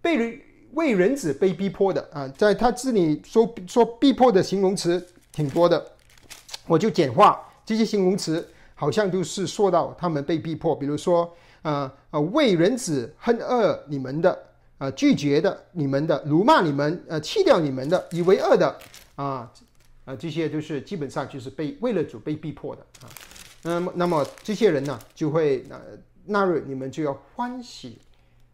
[0.00, 0.40] 被人
[0.72, 5.84] 为人子被逼迫的啊，在他这里说说逼迫的形容词挺多的，
[6.66, 14.38] 我就简化这些形容词，好像都是说到他们被逼迫，比如说啊啊为人子恨恶你们的。
[14.76, 18.76] 啊，拒绝的，你们的，辱骂你们，呃，弃掉你们的，以为恶的，
[19.14, 19.48] 啊，
[20.04, 23.06] 啊，这些都是基本上就是被为了主被逼迫的啊。
[23.64, 25.80] 那么，那么这些人呢，就会呃
[26.24, 27.98] 纳入你们就要欢喜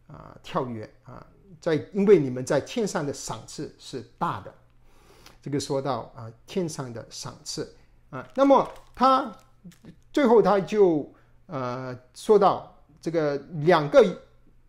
[0.06, 1.26] 啊，跳跃啊，
[1.60, 4.54] 在因为你们在天上的赏赐是大的。
[5.42, 7.74] 这个说到啊，天上的赏赐
[8.10, 9.30] 啊，那么他
[10.12, 11.12] 最后他就
[11.46, 14.22] 呃说到这个两个。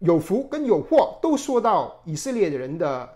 [0.04, 3.08] 有福跟有祸都说到以色列人的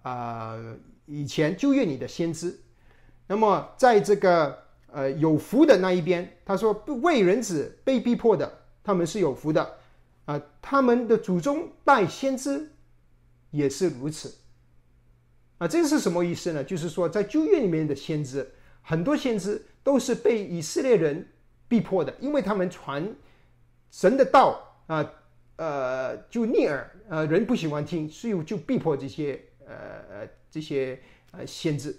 [0.00, 0.58] 啊，
[1.04, 2.58] 以前旧约里的先知。
[3.26, 4.61] 那么在这个
[4.92, 9.76] 呃有福的那一边，他说为人子被逼迫的，他们是有福的
[10.26, 12.70] 啊，他们的祖宗带先知
[13.50, 14.34] 也是如此
[15.58, 15.66] 啊。
[15.66, 16.62] 这是什么意思呢？
[16.62, 18.48] 就是说在旧约里面的先知，
[18.82, 21.28] 很多先知都是被以色列人
[21.66, 23.14] 逼迫的，因为他们传
[23.90, 25.12] 神的道啊。
[25.56, 29.74] 呃，就逆耳，呃，人不喜欢听，所以就逼迫这些呃
[30.10, 30.98] 呃这些
[31.30, 31.94] 呃先知。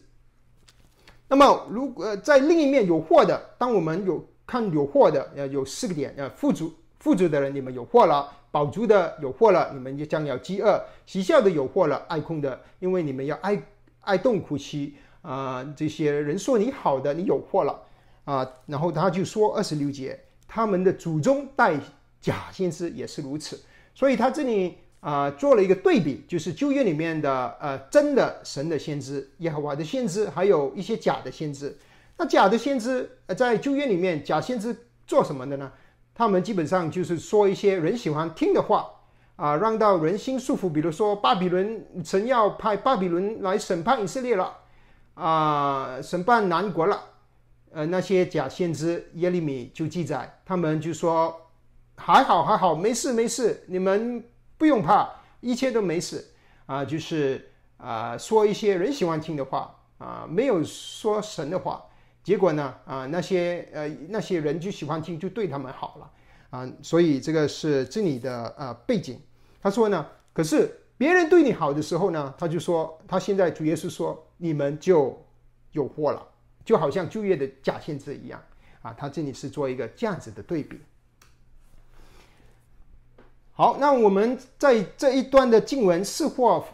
[1.28, 13.62] 那么，如果在另一面有货的，当我们有看有货的，呃，有四个点，呃，富足富足的人，你们有货了；饱足的有货了，你们就将要饥饿；喜笑的有货了，哀空的，因为你们要哀
[14.02, 15.66] 哀动哭泣啊。
[15.76, 17.82] 这些人说你好的，你有货了
[18.26, 18.48] 啊。
[18.66, 21.80] 然后他就说二十六节，他们的祖宗带。
[22.24, 23.62] 假先知也是如此，
[23.94, 31.78] 所以他这里啊做了一个对比，就是旧约里面的呃真的神的先知耶和华的先知，还有一些假的先知。
[32.18, 34.74] 那假的先知呃在旧约里面，假先知
[35.06, 35.70] 做什么的呢？
[36.16, 38.90] 他们基本上就是说一些人喜欢听的话
[39.36, 40.72] 啊，让到人心束缚。
[40.72, 44.56] 比如说巴比伦神要派巴比伦来审判以色列了
[45.16, 47.04] 啊，审判南国了。
[47.74, 51.40] 呃，那些假先知耶利米就记载，他们就说。
[51.96, 54.24] 还好还好，没事没事，你们
[54.64, 55.10] 不用怕，
[55.42, 56.26] 一切都没事
[56.68, 56.86] 啊。
[56.86, 61.84] 就是啊，说一些人喜欢听的话啊，没有说神的话。
[62.24, 66.10] 结果呢啊，那些呃那些人就喜欢听，就对他们好了
[66.50, 66.72] 啊。
[66.82, 69.20] 所以这个是这里的呃背景。
[69.62, 75.22] 他说呢，可是别人对你好的时候呢，他就说他现在主耶稣说你们就
[75.74, 76.26] 有祸了，
[76.64, 78.42] 就好像就业的假限制一样
[78.82, 78.96] 啊。
[78.98, 80.80] 他这里是做一个这样子的对比。
[83.56, 86.66] 好，那我们在这一段的经文“是祸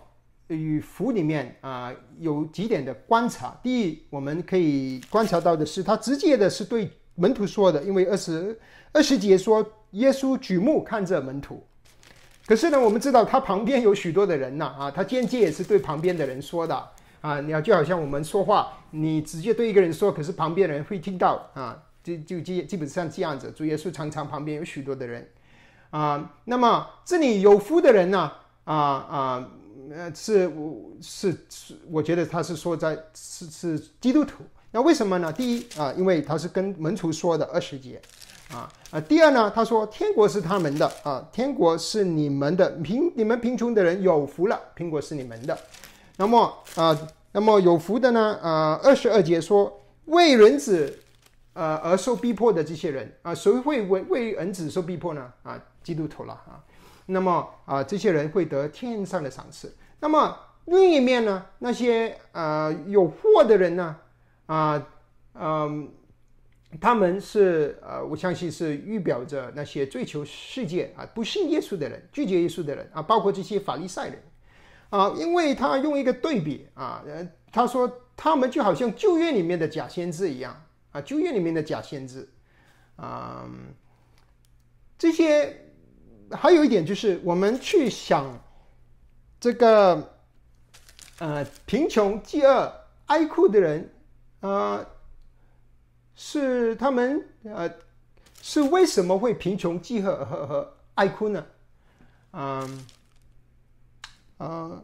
[0.47, 3.53] 与福”里面啊，有几点的观察。
[3.61, 8.57] 第一，我们可以观察到的是，他直接的是对门徒说的，因为二十
[8.93, 9.61] 二十节说
[9.91, 11.61] 耶稣举目看着门徒。
[12.47, 16.89] 可是呢，我们知道他旁边有许多的人呐，啊，他间接也是对旁边的人说的
[17.19, 17.41] 啊。
[17.41, 23.51] 你要就好像我们说话，你直接对一个人说，可是旁边人会听到啊，就就基基本上这样子。
[23.51, 25.27] 主耶稣常常旁边有许多的人。
[25.91, 28.31] 啊，那么这里有福的人呢？
[28.65, 29.49] 啊啊，
[29.91, 30.51] 呃，是
[31.01, 34.43] 是是，我觉得他是说在是是基督徒。
[34.71, 35.33] 那为什么呢？
[35.33, 37.99] 第一啊，因为他是跟门徒说的二十节，
[38.53, 39.01] 啊啊。
[39.01, 45.57] 第二呢，他说天国是他们的啊，天国是你们的，贫你们贫穷的人有福了，苹果是你们的。
[46.17, 46.95] 那么啊，
[47.31, 48.37] 那么有福的呢？
[48.43, 50.99] 啊，二十二节说为人子
[51.53, 55.33] 呃而受逼迫的这些人啊，谁会为为人子受逼迫呢？
[55.43, 55.61] 啊？
[55.81, 56.61] 基督徒了啊，
[57.05, 59.73] 那么啊，这些人会得天上的赏赐。
[60.01, 63.95] 那么另一面呢，那些呃有祸的人呢，
[64.45, 64.87] 啊，
[65.33, 65.89] 嗯，
[66.79, 74.21] 他们是呃，我相信是预表着那些追求世界啊、不信耶稣的人、拒绝耶稣的人啊，包括这些法利赛人
[74.89, 80.61] 啊，因为他用一个对比啊，呃，他说他们就好像旧约里面的假先知一样
[80.99, 82.27] 啊，旧约里面的假先知
[82.95, 83.49] 啊，
[84.97, 85.65] 这些。
[86.31, 88.39] 还有一点就是，我们去想
[89.39, 90.13] 这个
[91.17, 92.71] 呃贫穷、饥饿、
[93.07, 93.91] 哀哭的人，
[94.41, 94.85] 啊，
[96.13, 97.67] 是他们呃
[98.43, 101.43] 是为什么会贫穷、饥饿和和哀哭呢？
[102.33, 102.85] 嗯
[104.37, 104.83] 啊，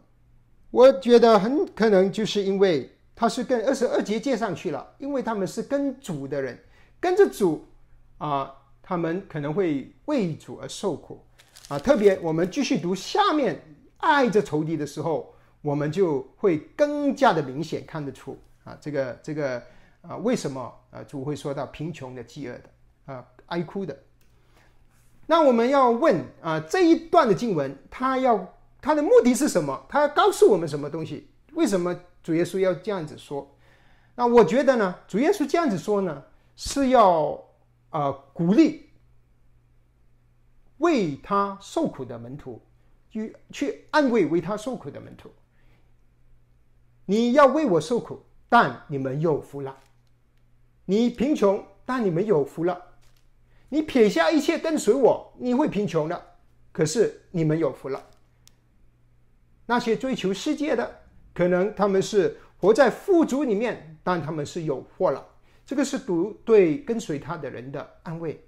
[0.72, 6.56] 我觉得很可能就是因为他是跟二十二节接上去了，因为他们是跟主的人，
[7.00, 7.66] 跟着主
[8.18, 8.54] 啊。
[8.88, 11.20] 他们可能会为主而受苦
[11.66, 11.76] 啊。
[11.76, 13.60] 特别我们继续读下面
[13.96, 19.60] 爱着仇敌的时候，我们就会更加的明显看得出啊，这个这个
[20.02, 23.98] 啊，为什么啊主会说到贫穷的、饥饿的啊、哀哭的？
[25.26, 29.84] 那我们要问啊，这一段的经文，它要它的目的是什么？
[29.88, 31.28] 它要告诉我们什么东西？
[31.54, 31.92] 为什么
[32.26, 33.48] 主耶稣要这样子说？
[34.16, 36.24] 那我觉得呢，主耶稣这样子说呢，
[36.56, 37.40] 是要
[37.90, 38.90] 啊鼓励
[40.78, 42.60] 为他受苦的门徒，
[43.08, 45.30] 去去安慰为他受苦的门徒。
[47.04, 49.72] 你要为我受苦，但你们有福了；
[50.84, 52.76] 你贫穷，但你们有福了。
[53.68, 56.20] 你撇下一切跟随我，你会贫穷的，
[56.72, 58.04] 可是你们有福了。
[59.64, 61.02] 那些追求世界的，
[61.36, 65.22] 可能他们是活在富足里面，但他们是有祸了。
[65.66, 68.42] 这个是读对跟随他的人的安慰。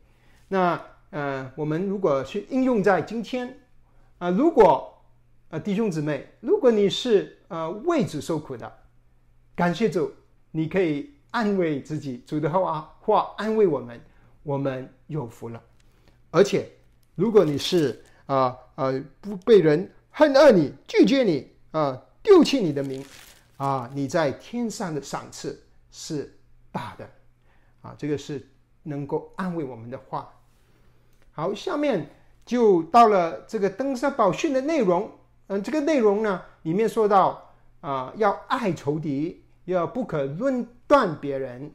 [0.49, 3.59] 那呃，我们如果去应用在今天
[4.17, 4.93] 啊，如果
[5.51, 8.73] 呃弟兄姊妹，如果你是呃为主受苦的，
[9.55, 10.11] 感谢主，
[10.51, 14.01] 你可以安慰自己，主的话话安慰我们。
[14.45, 15.63] 我们有福了，
[16.31, 16.67] 而且，
[17.17, 23.05] 如果你是啊啊不被人恨恶你、拒绝你啊、丢弃你的名
[23.57, 26.39] 啊，你在天上的赏赐是
[26.71, 27.09] 大的
[27.83, 28.49] 啊，这个是
[28.83, 30.33] 能够安慰我们的话。
[31.33, 32.11] 好，下面
[32.45, 35.11] 就到了这个登山宝训的内容。
[35.49, 41.73] 嗯，这个内容呢，里面说到啊，要爱仇敌，要不可论断别人。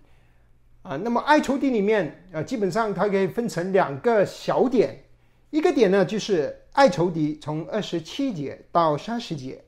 [0.83, 5.05] 啊，那么爱仇敌里面啊，基本上它可以分成两个小点，
[5.49, 9.63] 一个点呢就是爱仇敌，从二十七节到三十节，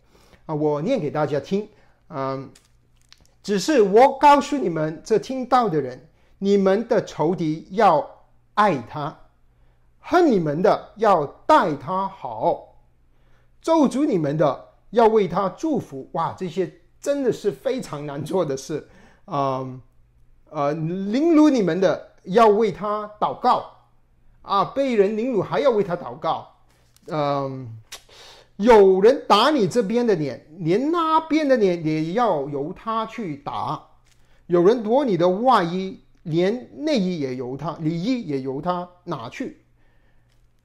[0.45, 1.67] 啊，我念给大家听，
[2.09, 2.49] 嗯，
[3.41, 8.07] 只是我告诉你们这听到的人，你们的仇敌要
[8.53, 9.17] 爱他，
[9.99, 12.75] 恨你们的要待他好，
[13.61, 16.09] 咒诅你们的要为他祝福。
[16.13, 18.87] 哇，这些真的是非常难做的事，
[19.25, 19.81] 嗯。
[20.51, 23.65] 呃，凌辱你们的要为他祷告，
[24.41, 26.47] 啊，被人凌辱还要为他祷告。
[27.07, 27.67] 嗯，
[28.57, 33.87] 有人打你这边的脸，连那边的脸也要由他去打。
[34.47, 39.61] 有人夺你的外衣，连内衣也由他，里衣也由他拿去。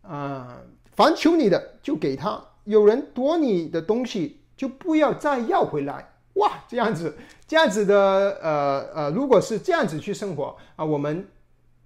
[0.03, 0.61] 啊，
[0.95, 2.41] 凡求你的就给他。
[2.65, 6.09] 有人夺你的东西，就不要再要回来。
[6.35, 7.17] 哇，这样子，
[7.49, 7.97] 这样子的，
[8.41, 11.27] 呃呃，如果是这样子去生活啊，我们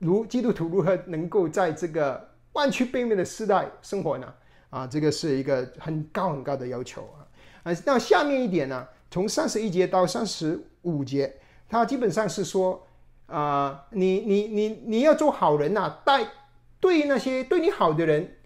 [0.01, 4.31] 如基督徒如何能够在这个弯曲背面的时代生活呢？
[4.75, 7.23] 啊，这个是一个很高很高的要求啊。
[7.63, 11.37] 啊，那下面一点呢，从三十一节到三十五节，
[11.69, 12.85] 它基本上是说
[13.27, 16.27] 啊，你你你你要做好人呐，带
[16.81, 18.37] 对那些对你好的人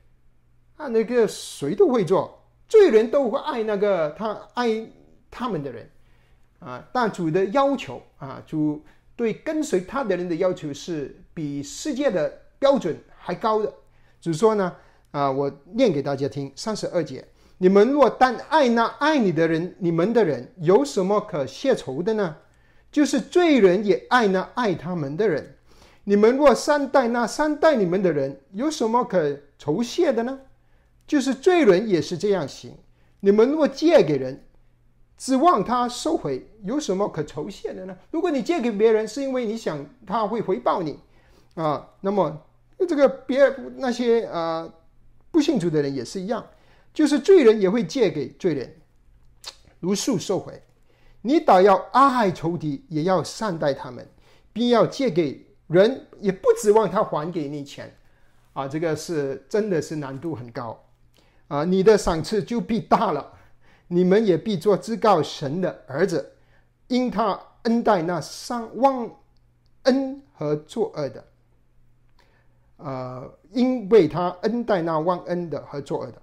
[0.77, 4.91] 啊，那个谁都会做，罪人都会爱那个他爱。
[5.31, 5.91] 他们的人，
[6.59, 8.83] 啊，但主的要求啊，主
[9.15, 13.71] 对跟随他的人的要求是比世界的标准还高的。
[14.23, 14.75] 只是说呢，
[15.11, 17.27] 啊，我念给大家听，三十二节：
[17.59, 22.37] 你们若但爱那爱你的人，你们的人有什么可谢仇的呢？
[22.91, 25.57] 就是罪人也爱那爱他们的人。
[26.05, 30.41] 你们若善待那善待你们的人，有什么可酬谢的呢？
[31.07, 32.75] 就是罪人也是这样行。
[33.21, 34.43] 你们若借给人，
[35.19, 37.97] 指望他收回有什么可酬谢的呢？
[38.11, 40.99] 如果你借给别人是因为你想他会回报你，
[41.55, 42.41] 啊，那么
[42.89, 44.67] 这个别那些啊
[45.31, 46.47] 不信主的人也是一样，
[46.93, 48.77] 就是罪人也会借给罪人，
[49.81, 50.63] 如数收回。
[51.23, 54.07] 你倒要爱仇敌，也要善待他们，
[54.53, 57.95] 并要借给人，也不指望他还给你钱，
[58.53, 60.85] 啊，这个是真的是难度很高，
[61.49, 63.35] 啊，你的赏赐就必大了。
[63.91, 66.35] 你们也必做至高神的儿子，
[66.89, 69.11] 因他恩待那伤忘
[69.85, 71.25] 恩和作恶的，
[72.79, 76.21] 呃，因为他恩待那忘恩的和作恶的，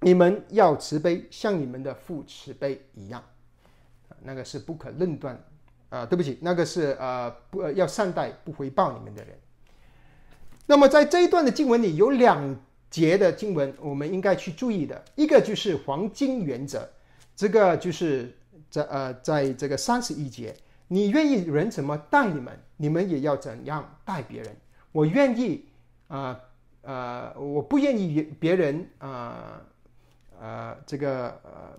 [0.00, 3.22] 你们要慈悲，像你们的父慈悲一样。
[4.22, 5.38] 那个是不可论断，
[5.90, 9.36] 啊，对不起，那个是呃不要善待不回报你们的人。
[10.66, 12.56] 那么在这一段的经文里有两。
[12.92, 16.86] 节的经文，我们应该去注意的一个就是黄金原则，
[17.34, 18.36] 这个就是
[18.68, 20.54] 在呃，在这个三十一节，
[20.88, 24.54] 你愿意人怎么待你们，你们也要怎样待别人。
[24.92, 25.66] 我愿意
[26.08, 26.38] 啊
[26.82, 29.62] 呃，我不愿意别人啊
[30.38, 31.78] 呃这个呃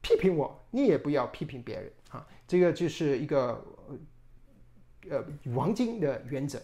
[0.00, 2.26] 批评我，你也不要批评别人啊。
[2.46, 3.62] 这个就是一个
[5.10, 5.24] 呃
[5.54, 6.60] 黄金的原则。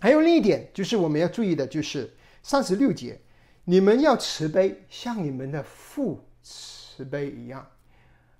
[0.00, 3.20] 还有另一点，就是我们要注意的，就是三十六节，
[3.64, 7.66] 你们要慈悲，像你们的父慈悲一样。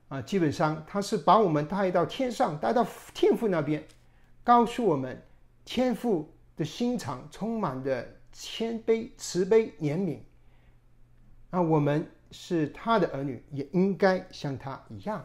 [0.08, 3.84] 啊，基本上他是把我们带到天上，带到天父那边，
[4.42, 5.22] 告诉我们
[5.64, 10.18] 天父的心肠充满着谦卑、慈悲、怜悯。
[11.50, 15.24] 那我们是他的儿女，也应该像他一样。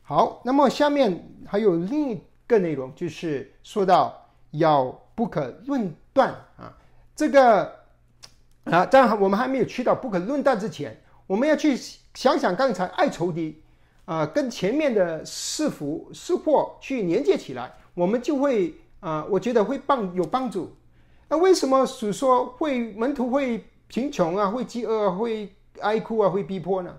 [0.00, 6.72] 好，那么下面还有另一个内容，就是说到要不可论断啊，
[7.14, 7.80] 这个
[8.64, 11.76] 啊，在我们还没有去到不可论断之前，我们要去
[12.14, 13.62] 想想刚才爱仇敌
[14.06, 20.74] 啊，跟前面的是福是祸去连接起来，我们就会啊，我觉得会帮有帮助。
[21.28, 26.94] 那为什么是说会门徒会贫穷啊，会饥饿，会哀哭啊，会逼迫呢？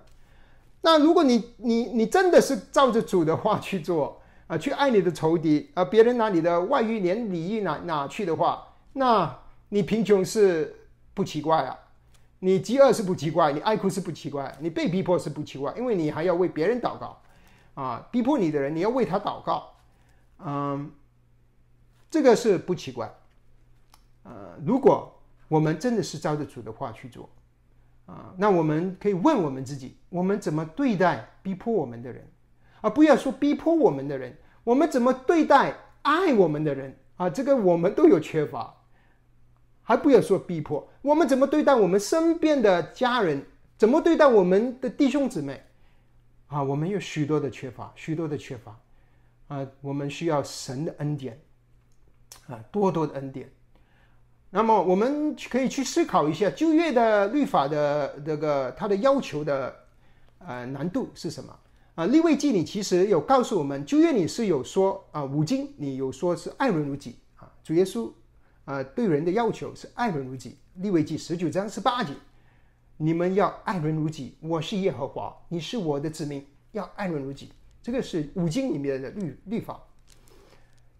[0.81, 9.37] 那如果你你你真的是照着主的话去做啊，去爱你的仇敌啊，别人拿你的外遇连礼仪拿拿去的话，那
[9.69, 11.77] 你贫穷是不奇怪啊，
[12.39, 17.19] 你饥饿是不奇怪，你爱哭是不奇怪，你被逼迫是不奇怪，因为你还要为别人祷告
[17.73, 19.73] 啊，逼迫你的人你要为他祷告，
[20.45, 20.89] 嗯，
[22.09, 23.11] 这个是不奇怪，
[24.23, 25.13] 呃，如果
[25.47, 27.29] 我们真的是照着主的话去做。
[28.05, 32.25] 啊，那我们可以问我们自己：我们怎么对待逼迫我们的人？
[32.81, 36.97] 而不要说逼迫我们的人，我们怎么对待爱我们的人？
[37.17, 38.75] 啊，这个我们都有缺乏。
[39.83, 43.43] 还不要说逼迫，我们怎么对待我们身边的家人？
[43.77, 45.63] 怎么对待我们的弟兄姊妹？
[46.47, 48.79] 啊，我们有许多的缺乏，许多的缺乏。
[49.49, 51.39] 啊，我们需要神的恩典，
[52.47, 53.49] 啊，多多的恩典。
[54.51, 59.75] 那么我们可以去思考一下旧约的律法的这个它的要求的
[60.39, 61.55] 呃难度是什么
[61.93, 62.07] 啊？
[62.07, 68.11] 立位记里其实有告诉我们，旧约里是有说啊，五经你有说是爱人如己啊，主耶稣
[68.65, 70.57] 啊对人的要求是爱人如己。
[70.75, 72.13] 立位记十九章十八节，
[72.97, 77.51] 你们要爱人如己，我是耶和华，你是我的子民，要爱人如己。
[77.83, 79.79] 这个是五经里面的律律法。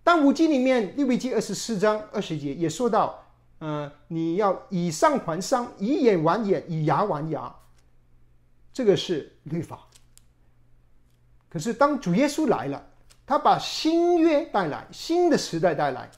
[0.10, 3.24] 但五经里面立位记二十四章二十节也说到。
[3.60, 7.56] 嗯，你要以上还上，以眼还眼，以牙还牙，
[8.74, 9.88] 这个是律法。
[11.48, 12.84] 可是当主耶稣来了，
[13.24, 16.10] 他把新约带来，新的时代带来，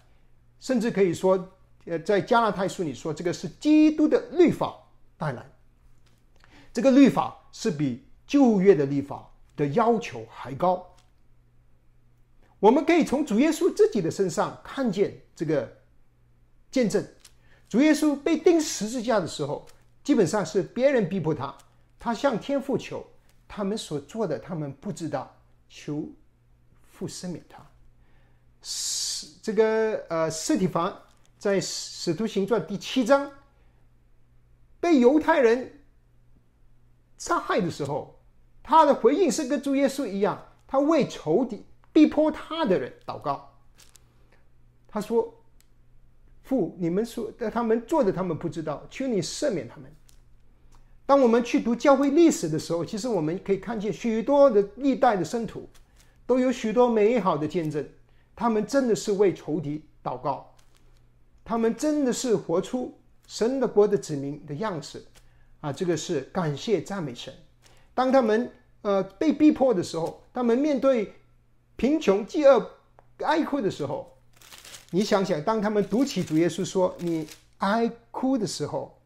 [0.62, 1.50] 甚至可以说，
[1.84, 4.74] 呃，在加拉太书里说，这个是基督的律法
[5.18, 5.46] 带来。
[6.72, 10.91] 这个律法是比旧约的律法的要求还高。
[12.62, 15.68] 我们可以从主耶稣自己的身上看见这个
[16.70, 17.04] 见证。
[17.68, 19.66] 主耶稣被钉十字架的时候，
[20.04, 21.58] 基本上是别人逼迫他，
[21.98, 23.04] 他向天父求，
[23.48, 25.36] 他们所做的他们不知道，
[25.70, 26.08] 求
[26.84, 27.66] 父赦免他。
[28.62, 30.96] 是这个呃，斯提凡
[31.40, 33.32] 在使徒行传第七章
[34.80, 35.82] 被犹太人
[37.18, 38.20] 杀害的时候，
[38.62, 43.54] 他的回应是跟主耶稣一样，他为仇敌逼迫他的人祷告，
[44.88, 45.34] 他说。
[46.44, 49.90] 父，你们说的他们做的，他们不知道，求你赦免他们。
[51.06, 55.70] 当我们去读教会历史的时候，其实我们可以看见许多的历代的圣徒，
[56.26, 57.88] 都有许多美好的见证。
[58.36, 60.54] 他们真的是为仇敌祷告，
[61.46, 65.06] 他们真的是活出神的国的子民的样式
[65.62, 65.72] 啊！
[65.72, 67.34] 这个是感谢赞美神。
[67.94, 71.14] 当他们呃被逼迫的时候，他们面对
[71.82, 72.78] 贫穷、饥饿、
[73.22, 74.16] 哀哭的时候。
[74.92, 77.28] 你想想，当他们读起主耶稣说“你
[77.58, 79.02] 哀哭的时候，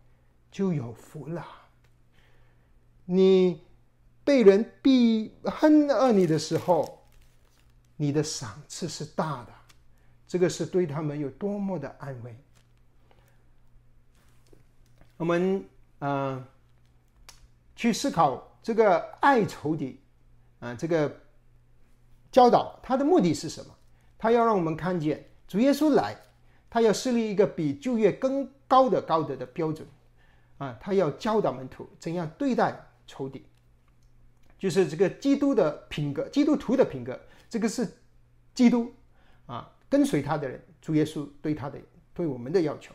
[0.51, 1.45] 就有福了。
[3.05, 3.61] 你
[4.25, 7.05] 被人逼恨恶你的时候，
[7.95, 9.53] 你的赏赐是大的。
[10.27, 12.35] 这个是对他们有多么的安慰。
[15.15, 15.63] 我们
[15.99, 16.45] 呃
[17.73, 20.01] 去思考这个爱仇敌
[20.59, 21.21] 啊，这个
[22.35, 23.73] 教导他的目的是什么？
[24.17, 25.25] 他要让我们看见。
[25.47, 26.13] 主耶稣来，
[26.69, 29.87] 他要设立一个比旧约更高的高德的标准，
[30.57, 32.77] 啊，他要教导门徒怎样对待
[33.07, 33.45] 仇敌，
[34.59, 37.17] 就是这个基督的品格，基督徒的品格，
[37.49, 37.87] 这个是
[38.53, 38.93] 基督
[39.45, 41.79] 啊，跟随他的人，主耶稣对他的
[42.13, 42.93] 对我们的要求。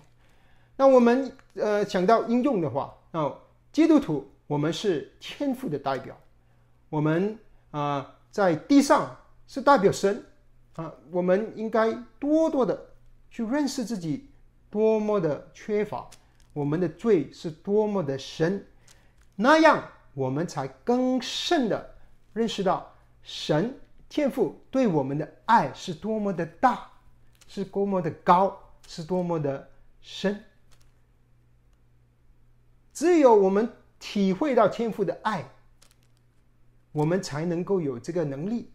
[0.76, 3.34] 那我们呃想到应用的话，那，
[3.72, 6.14] 基督徒我们是天赋的代表，
[6.91, 7.38] 我们
[7.70, 9.16] 啊在地上
[9.51, 10.24] 是代表神。
[10.74, 12.92] 啊，我们应该多多的
[13.32, 14.30] 去认识自己，
[14.70, 16.09] 多么的缺乏，
[16.53, 18.64] 我们的罪是多么的深，
[19.34, 21.96] 那样我们才更甚的
[22.32, 22.94] 认识到
[23.24, 23.76] 神
[24.09, 26.88] 天父对我们的爱是多么的大，
[27.48, 29.68] 是多么的高，是多么的
[30.01, 30.44] 深。
[32.92, 35.51] 只有我们体会到天父的爱，
[36.92, 38.70] 我们才能够有这个能力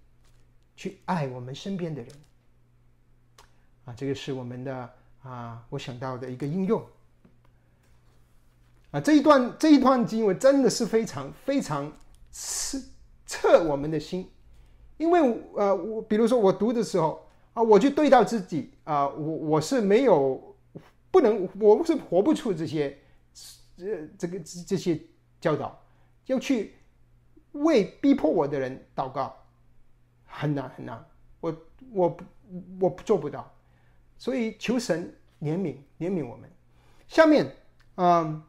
[0.76, 2.12] 去爱我们身边的人。
[3.86, 4.90] 啊，这个是我们的
[5.22, 6.84] 啊，我想到的一个应用。
[8.92, 11.92] 啊，这一段这一段经文真的是非常非常
[12.32, 12.84] 刺
[13.26, 14.30] 测我们的心，
[14.98, 15.20] 因为
[15.56, 20.56] 呃，我比如说我读的时候啊，我就对到自己啊，我我是没有
[21.12, 22.98] 不能，我是活不出这些
[23.78, 25.00] 这这个这些
[25.40, 25.80] 教导，
[26.28, 26.76] 要去
[27.52, 29.36] 为逼迫我的人祷告，
[30.38, 31.06] 很难很难，
[31.40, 31.56] 我
[31.92, 32.18] 我
[32.80, 33.50] 我做不到。
[34.18, 36.50] 所以求神怜悯怜悯我们。
[37.08, 37.50] 下面，
[37.96, 38.42] 嗯，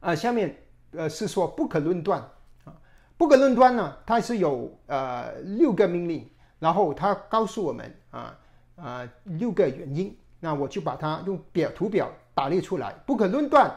[0.00, 0.54] 啊，下面
[0.92, 2.20] 呃是说不可论断
[2.64, 2.76] 啊，
[3.16, 6.28] 不可论断呢，它是有呃六个命令，
[6.58, 8.38] 然后它告诉我们啊
[8.76, 10.16] 啊六个原因。
[10.40, 12.92] 那我就把它用表图表打列出来。
[13.06, 13.70] 不可论断，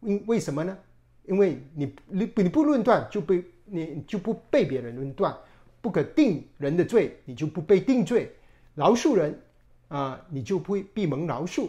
[0.00, 0.76] 因为什么呢？
[1.24, 5.36] 因为你你你不论断就被你就不被别人论断。
[5.86, 8.34] 不可定人的罪，你就不被定罪。
[8.74, 9.40] 饶恕人。
[9.88, 11.68] 啊，你就不会闭门饶恕。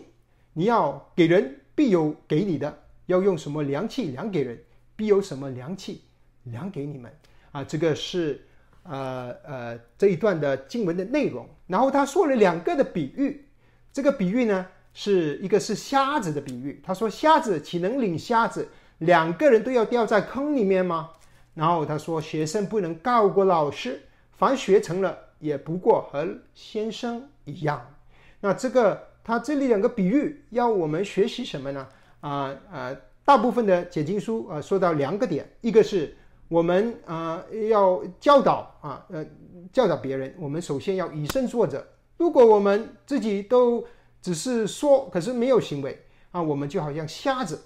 [0.53, 2.67] 你要给人，必有给你的；
[3.05, 4.59] 要用什么良器量给人，
[4.95, 6.01] 必有什么良器
[6.45, 7.11] 量给你们。
[7.51, 8.41] 啊，这个是
[8.81, 11.47] 呃呃这一段的经文的内容。
[11.67, 13.45] 然后他说了两个的比喻，
[13.93, 14.65] 这个比喻呢
[14.95, 16.81] 是一个是瞎子的比喻。
[16.83, 18.67] 他说瞎子岂能领瞎子？
[18.97, 21.11] 两个人都要掉在坑里面吗？
[21.53, 24.01] 然后他说学生不能告过老师，
[24.37, 27.93] 凡学成了也不过和先生一样。
[28.39, 31.87] 那这个他这里两个比喻要我们学习什么呢？
[32.21, 36.15] 啊啊，大部分的解经书啊说到两个点，一个是
[36.47, 39.25] 我们啊要教导啊呃
[39.73, 41.85] 教导别人，我们首先要以身作则。
[42.17, 43.85] 如果我们自己都
[44.21, 47.61] 只是说，可是没有行为啊，我们就好像瞎子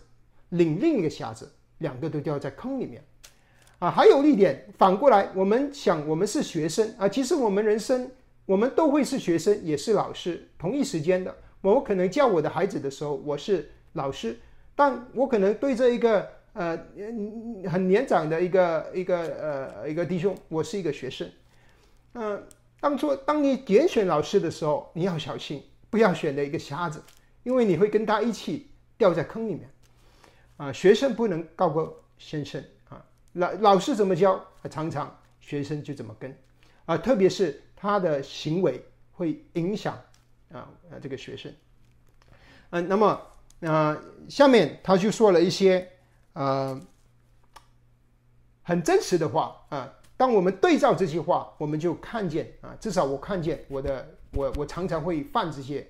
[0.49, 3.03] 领另一个瞎子，两个都掉在坑里面
[3.81, 3.91] 啊。
[3.91, 8.09] 还有一点，反过来，我们想我们是学生啊，其实我们人生。
[8.47, 11.33] 我们都会是学生，也是老师，同一时间的。
[11.61, 14.37] 我可能教我的孩子的时候，我是老师，
[14.75, 16.77] 但我可能对这一个呃
[17.69, 21.29] 很年长的一个一个呃一个弟兄，我是一个学生。
[22.15, 22.43] 嗯，
[22.81, 27.01] 当初当你拣选老师的时候，你要小心，不要选了一个瞎子，
[27.43, 29.69] 因为你会跟他一起掉在坑里面。
[30.57, 32.61] 啊，学生不能高过先生，
[33.33, 36.37] 老老师怎么教，常常学生就怎么跟
[36.85, 37.61] 啊，特别是。
[37.83, 38.79] 他的行为
[39.11, 39.99] 会影响
[40.51, 41.51] 啊呃这个学生，
[42.69, 43.19] 嗯，那么
[43.61, 45.89] 啊下面他就说了一些
[46.33, 46.79] 呃
[48.61, 55.87] 很真实的话啊，当我们对照这些话，我们就看见啊，至少我看见我的我我常常会犯这些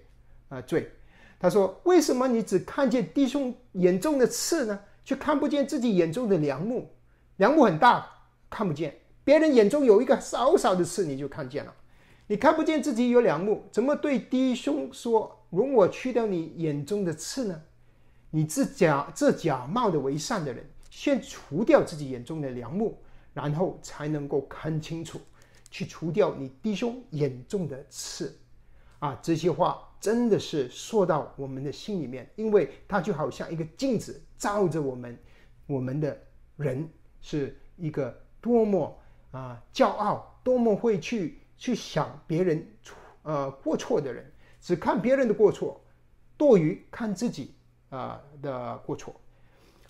[0.47, 0.89] 啊罪。
[1.37, 6.89] 他说：“为什么你只看见弟兄眼中的刺呢，却看不见自己眼中的梁木？
[7.37, 8.07] 梁木很大，
[8.49, 8.91] 看不见；
[9.23, 11.73] 别人眼中有一个少少的刺，你就看见了。”
[12.27, 17.61] 你看不见自己有两目，怎么对弟兄说：“容我去掉你眼中的刺呢？”
[18.31, 22.97] 你这假这假冒的为善的人，先除掉自己眼中的梁木，
[23.33, 25.19] 然后才能够看清楚，
[25.69, 28.33] 去除掉你弟兄眼中的刺。
[28.99, 35.17] 啊，这些话真的是说到我们的心里面，因为它就好像一个镜子照着我们，
[35.67, 36.17] 我们的
[36.55, 36.87] 人
[37.21, 38.99] 是一个多么
[39.31, 41.37] 啊骄傲，多么会去。
[41.61, 42.67] 去想别人
[43.21, 44.25] 呃过错的人，
[44.59, 45.79] 只看别人的过错，
[46.35, 47.53] 多于看自己
[47.91, 49.13] 啊的过错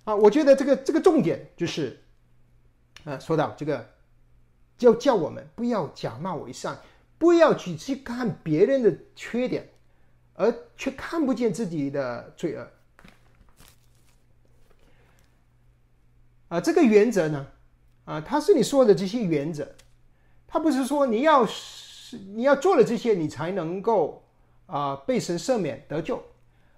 [0.03, 0.13] 啊。
[0.13, 1.97] 我觉得这个这个重点就是，
[3.05, 3.89] 啊，说到这个，
[4.77, 6.77] 就叫我们不要假冒为善，
[7.17, 9.69] 不要去去看别人的缺点，
[10.33, 12.69] 而却看不见自己的罪恶
[16.51, 16.59] 啊。
[16.59, 17.47] 这个原则呢，
[18.03, 19.67] 啊，他是你说的这些原则。
[20.53, 24.21] 他不是说你要是你要做了这些，你才能够
[24.65, 26.21] 啊被神赦免得救，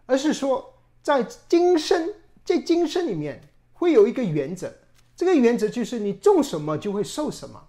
[0.05, 2.13] 而是说在今生
[2.45, 3.41] 在今生里面
[3.74, 4.71] 会有一个原则，
[5.15, 7.63] 这个原则就是你种什么就会受什么。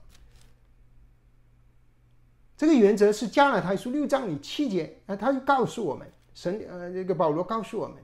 [2.55, 7.97] 这个原则是加拉太书六章里七节啊，他就告诉我们，神呃这个保罗告诉我们，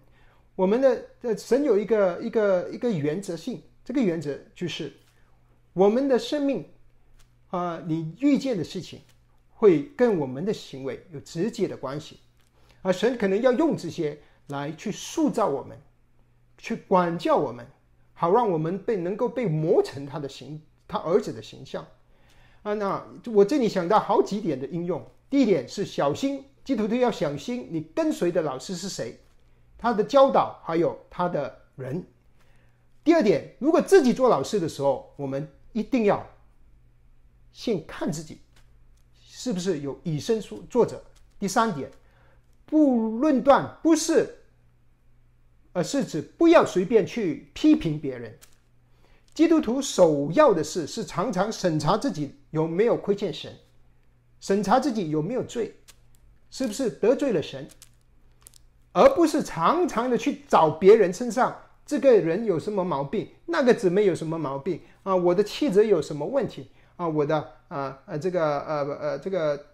[0.56, 4.92] 我们的呃神有一个一个一个原则性，这个原则就是
[5.72, 6.66] 我们的生命。
[7.50, 9.00] 啊，你遇见的事情
[9.50, 12.20] 会跟我们的行为有直接的关系，
[12.80, 14.16] 而神可能要用这些
[14.46, 15.76] 来去塑造我们，
[16.56, 17.66] 去管教我们，
[18.14, 21.84] 好让我们被能够被磨成他的形，他儿子的形象。
[22.62, 25.04] 啊，那我这里想到好几点的应用。
[25.28, 29.18] 第一点是小心基督徒要小心，你跟随的老师是谁，
[29.76, 32.06] 他的教导还有他的人。
[33.02, 36.26] 第二点，如果自己做老师的时候，我们一定要
[37.52, 38.40] 先看自己
[39.24, 41.02] 是不是有以身书作者。
[41.38, 41.90] 第三点，
[42.66, 44.42] 不论断，不是，
[45.72, 48.38] 而是指不要随便去批评别人。
[49.32, 53.56] 基督徒首要的事是常常审查自己有没有亏欠神，
[54.40, 55.74] 审查自己有没有罪，
[56.50, 57.66] 是不是得罪了神，
[58.92, 61.56] 而不是常常的去找别人身上。
[61.90, 63.28] 这个人有什么毛病？
[63.46, 65.12] 那个姊妹有什么毛病啊？
[65.12, 67.08] 我的妻子有什么问题啊？
[67.08, 67.36] 我的
[67.66, 69.66] 啊呃这个呃呃这个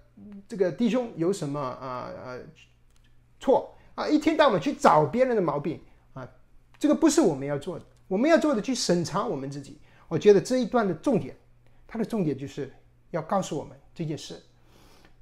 [0.49, 2.41] 这个弟兄有什么啊呃
[3.39, 4.09] 错啊？
[4.09, 5.79] 一天到晚去找别人的毛病
[6.14, 6.27] 啊，
[6.79, 7.85] 这个不是我们要做的。
[8.09, 9.79] 我们要做的去审查我们自己。
[10.09, 11.37] 我觉得这一段的重点，
[11.87, 12.73] 它的重点就是
[13.11, 14.41] 要告诉我们这件事。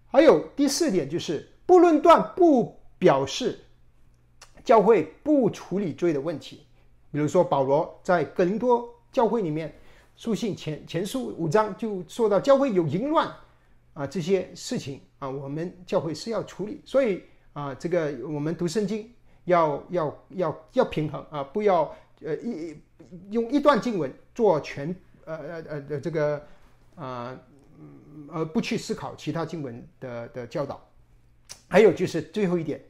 [0.07, 3.59] 还有第四点就是不论断，不表示
[4.65, 6.64] 教会不处理罪的问题。
[7.15, 9.73] 比如说，保罗在格林多教会里面
[10.17, 13.33] 书信前前书五章就说到教会有淫乱
[13.93, 16.83] 啊这些事情啊，我们教会是要处理。
[16.85, 19.09] 所以啊，这个我们读圣经
[19.45, 22.77] 要要要要平衡啊，不要呃一
[23.31, 24.93] 用一段经文做全
[25.25, 26.45] 呃呃呃的这个
[26.97, 27.39] 啊，
[28.33, 30.85] 而不去思考其他经文的的教导。
[31.69, 32.83] 还有就是最后一点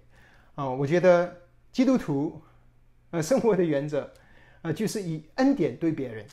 [0.55, 1.31] 啊，我觉得
[1.71, 2.41] 基督徒。
[3.15, 4.11] 呃，生活的原则，
[4.63, 6.27] 呃，就是以恩典对别人，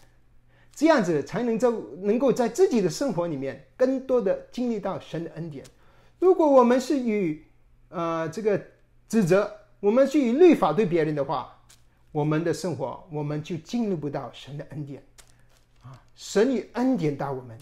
[0.74, 1.70] 这样子才能在
[2.02, 5.64] 能够在自己的生活里面更多的经历到神的恩典。
[6.18, 7.46] 如果我们是与
[7.90, 8.60] 呃这个
[9.08, 11.56] 指责，我们是以律法对别人的话，
[12.12, 15.04] 我们的生活我们就进入不到神的恩典。
[15.84, 17.56] 啊，神以恩典待我们，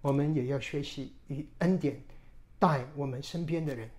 [0.00, 2.00] 我们也要学习以恩典
[2.60, 3.90] 待我们身边的人。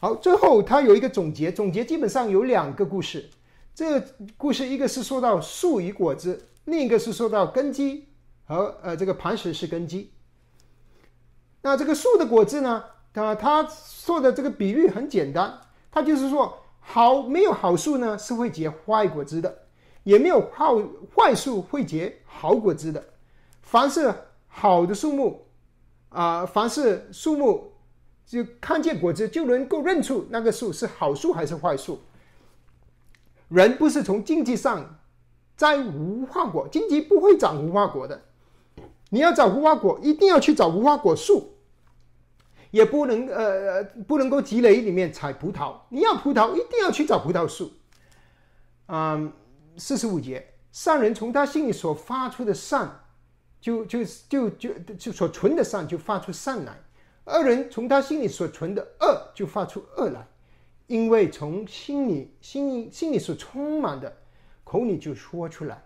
[0.00, 3.28] 好，最后他有一个总结，总结基本上有两个故事。
[3.74, 8.06] 这个故事一个是说到树与果子，另一个是说到根基
[8.44, 10.12] 和呃这个磐石是根基。
[11.62, 12.84] 那这个树的果子呢？
[13.12, 15.58] 他他说的这个比喻很简单，
[15.90, 19.66] 他就是说好没有好树呢是会结坏果子的，
[20.04, 20.76] 也没有好
[21.16, 23.04] 坏树会结好果子的。
[23.62, 24.14] 凡是
[24.46, 25.44] 好的树木
[26.10, 27.72] 啊，凡是树木。
[28.28, 31.98] 就看见果子就能够认出那个树是好树还是坏树。
[33.48, 34.98] 人不是从经济上
[35.56, 38.20] 摘无花果，经济不会长无花果的。
[39.08, 41.54] 你要找无花果，一定要去找无花果树，
[42.70, 45.74] 也不能呃不能够积累里面采葡萄。
[45.88, 47.72] 你要葡萄，一定要去找葡萄树。
[48.88, 49.32] 嗯，
[49.78, 53.04] 四十五节，善人从他心里所发出的善，
[53.58, 56.78] 就就就就就所存的善，就发出善来。
[57.28, 60.26] 恶人从他心里所存的恶就发出恶来，
[60.86, 64.12] 因为从心里心心里所充满的，
[64.64, 65.82] 口里就说出来。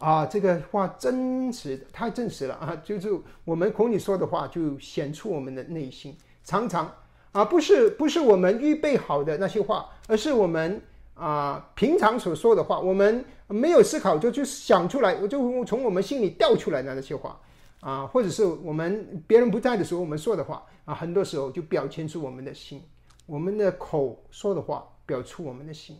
[0.00, 2.76] 啊，这个话真实的太真实了啊！
[2.84, 3.08] 就是
[3.44, 6.14] 我们口里说的话，就显出我们的内心。
[6.44, 6.92] 常常
[7.32, 10.82] 啊，不是不是我们预备好的那些话，而是我们
[11.14, 17.40] 啊平常所说的话，我们没有思考就就想出来，我就从我们心里掉出来的那些话。
[17.84, 22.82] 啊，或者是我们别人不在的时候，我们说的话啊，很多时候就表现出我们的心，
[23.26, 25.94] 我们的口说的话表出我们的心，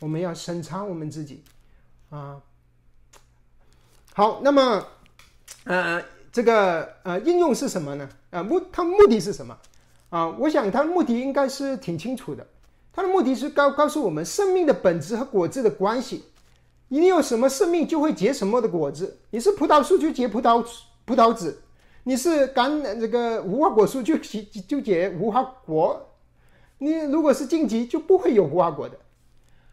[0.00, 1.44] 我们要审查我们自己
[2.08, 2.42] 啊。
[4.12, 4.84] 好，那么
[5.62, 6.02] 呃，
[6.32, 8.08] 这个呃应用是什么呢？
[8.30, 9.56] 啊，目它目的是什么？
[10.08, 12.44] 啊，我想它的目的应该是挺清楚的，
[12.92, 16.24] 它的目的是告告诉我们生命的本质和果子的关系。
[16.88, 19.20] 你有什么生命，就会结什么的果子。
[19.30, 20.66] 你是葡萄树，就结葡萄。
[21.10, 21.58] 葡萄籽，
[22.04, 26.08] 你是橄这个无花果树就结就结无花果，
[26.78, 28.96] 你如果是荆棘就不会有无花果的，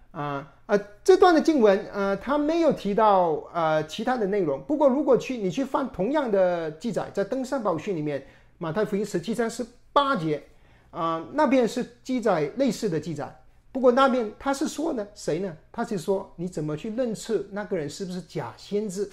[0.09, 8.25] 啊啊这段的经文呃他没有提到呃其他的内容，不过如果去你去翻同样的记载，在登山宝训里面
[8.57, 9.63] 马太福音十七章十
[9.93, 10.41] 八节
[10.89, 13.31] 啊那边是记载类似的记载，
[13.71, 15.55] 不过那边他是说呢谁呢？
[15.71, 19.07] 他是说你怎么去认识那个人是不是假先知？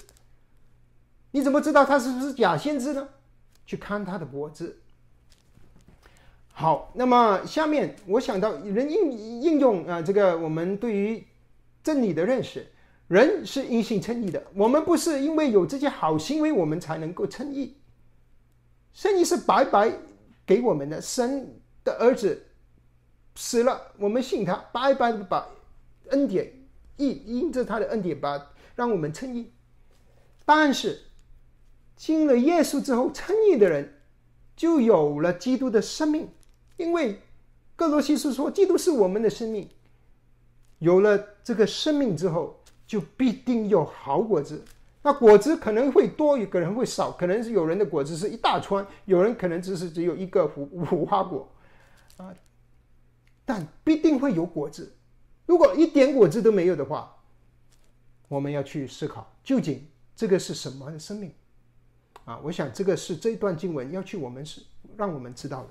[1.35, 3.09] 你怎么知道他是不是假先知呢？
[3.65, 4.79] 去看他的脖子。
[6.53, 9.11] 好，那么下面我想到人应
[9.41, 11.27] 应用啊，这个我们对于
[11.83, 12.65] 真理的认识，
[13.09, 14.41] 人是因信称义的。
[14.53, 17.75] 我们不是因为有这些好行为，我们才能够称义。
[18.93, 19.91] 圣义是白白
[20.45, 22.45] 给我们的，神的儿子
[23.35, 25.45] 死了，我们信他，白白的把
[26.11, 26.49] 恩典
[26.95, 29.51] 义因着他的恩典把让我们称义。
[30.45, 31.01] 但是。
[31.97, 33.93] 信了耶稣之后称义的人，
[34.55, 36.29] 就有了基督的生命。
[36.77, 37.21] 因为
[37.75, 39.69] 哥罗西书说，基督是我们的生命。
[40.79, 44.63] 有了这个生命之后，就必定有好果子。
[45.01, 51.47] 那果子可能会多，有可能会少，可能是有人的果子是一大串，有人可能只是只有一个无无花果，
[52.17, 52.33] 啊，
[53.45, 54.91] 但必定会有果子。
[55.45, 57.15] 如果一点果子都没有的话，
[58.27, 61.31] 我们要去思考，究竟这个是什么生命？
[62.25, 64.61] 啊，我想这个是这一段经文要去我们是
[64.97, 65.69] 让我们知道的。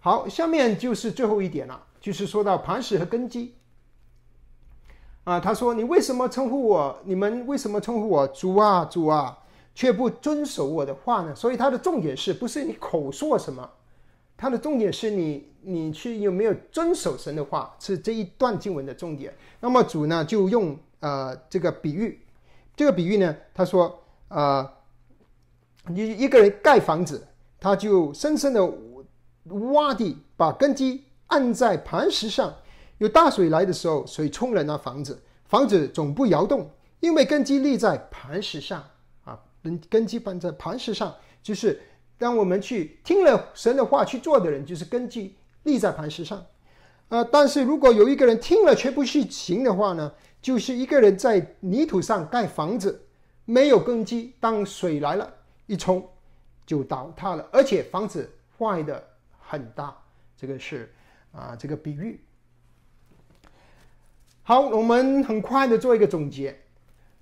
[0.00, 3.54] 好，下面就是最后一点了，就是说到磐石和根基。
[5.24, 6.98] 啊，他说：“你为什么称呼我？
[7.04, 9.38] 你们为什么称呼我主啊，主啊，
[9.72, 13.70] 却不遵守我的话呢？”所以他的重点是不是你口说什么？
[14.36, 17.76] 他的重点是你，你去有没有遵守神的话？
[17.78, 19.32] 是这一段经文的重点。
[19.60, 22.20] 那么主呢，就用呃这个比喻，
[22.74, 24.68] 这个比喻呢，他说：“呃，
[25.88, 27.26] 你一个人盖房子，
[27.58, 28.72] 他就深深的
[29.72, 32.54] 挖地，把根基按在磐石上。”
[32.98, 36.70] 有大水来的时候，水冲了那房子，房子总不摇动，
[37.00, 38.84] 因为根基立在磐石上
[39.24, 39.36] 啊。
[39.60, 41.12] 根根基放在磐石上，
[41.42, 41.82] 就是
[42.16, 46.44] 当我们去听了神的话去做的人，就是根基立在磐石上
[47.08, 47.24] 啊。
[47.24, 53.04] 但是如果有一个人听了却不去行的话呢，就是一个人在泥土上盖房子，
[53.44, 55.28] 没有根基，当水来了，
[55.66, 56.08] 一冲
[56.66, 59.02] 就倒塌了，而且房子坏的
[59.38, 59.96] 很大。
[60.36, 60.92] 这个是
[61.32, 62.20] 啊，这个比喻。
[64.42, 66.58] 好，我们很快的做一个总结。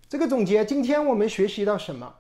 [0.09, 2.14] 这个总结，今天我们学习到什么？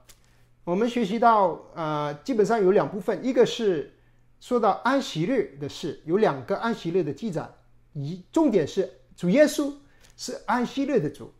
[0.62, 3.94] 我们学习到，呃，基本上有两部分，一个是
[4.40, 7.48] 说到安息日的事，有两个安息日的记载。
[7.94, 9.74] 一重点是主耶稣
[10.16, 11.32] 是安息日的主，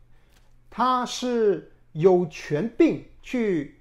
[0.69, 3.79] 他是有权柄去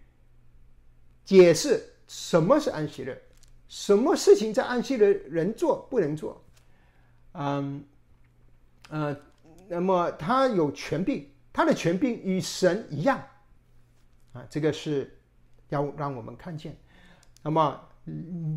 [1.25, 3.21] 解释什么是安息日，
[3.69, 6.45] 什么事情在安息日人做不能做。
[7.33, 7.85] 嗯，
[8.89, 9.17] 呃。
[9.73, 13.23] 那么他有权柄，他的权柄与神一样，
[14.33, 15.17] 啊，这个是
[15.69, 16.77] 要让我们看见。
[17.41, 17.81] 那么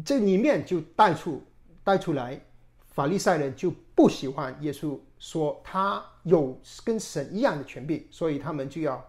[0.03, 1.45] 这里面就带出
[1.84, 2.43] 带出来，
[2.88, 9.07] 法利赛人就不喜欢耶稣，说他有跟神一样的权柄，所以他们就要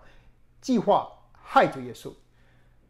[0.61, 2.13] 计划害主耶稣。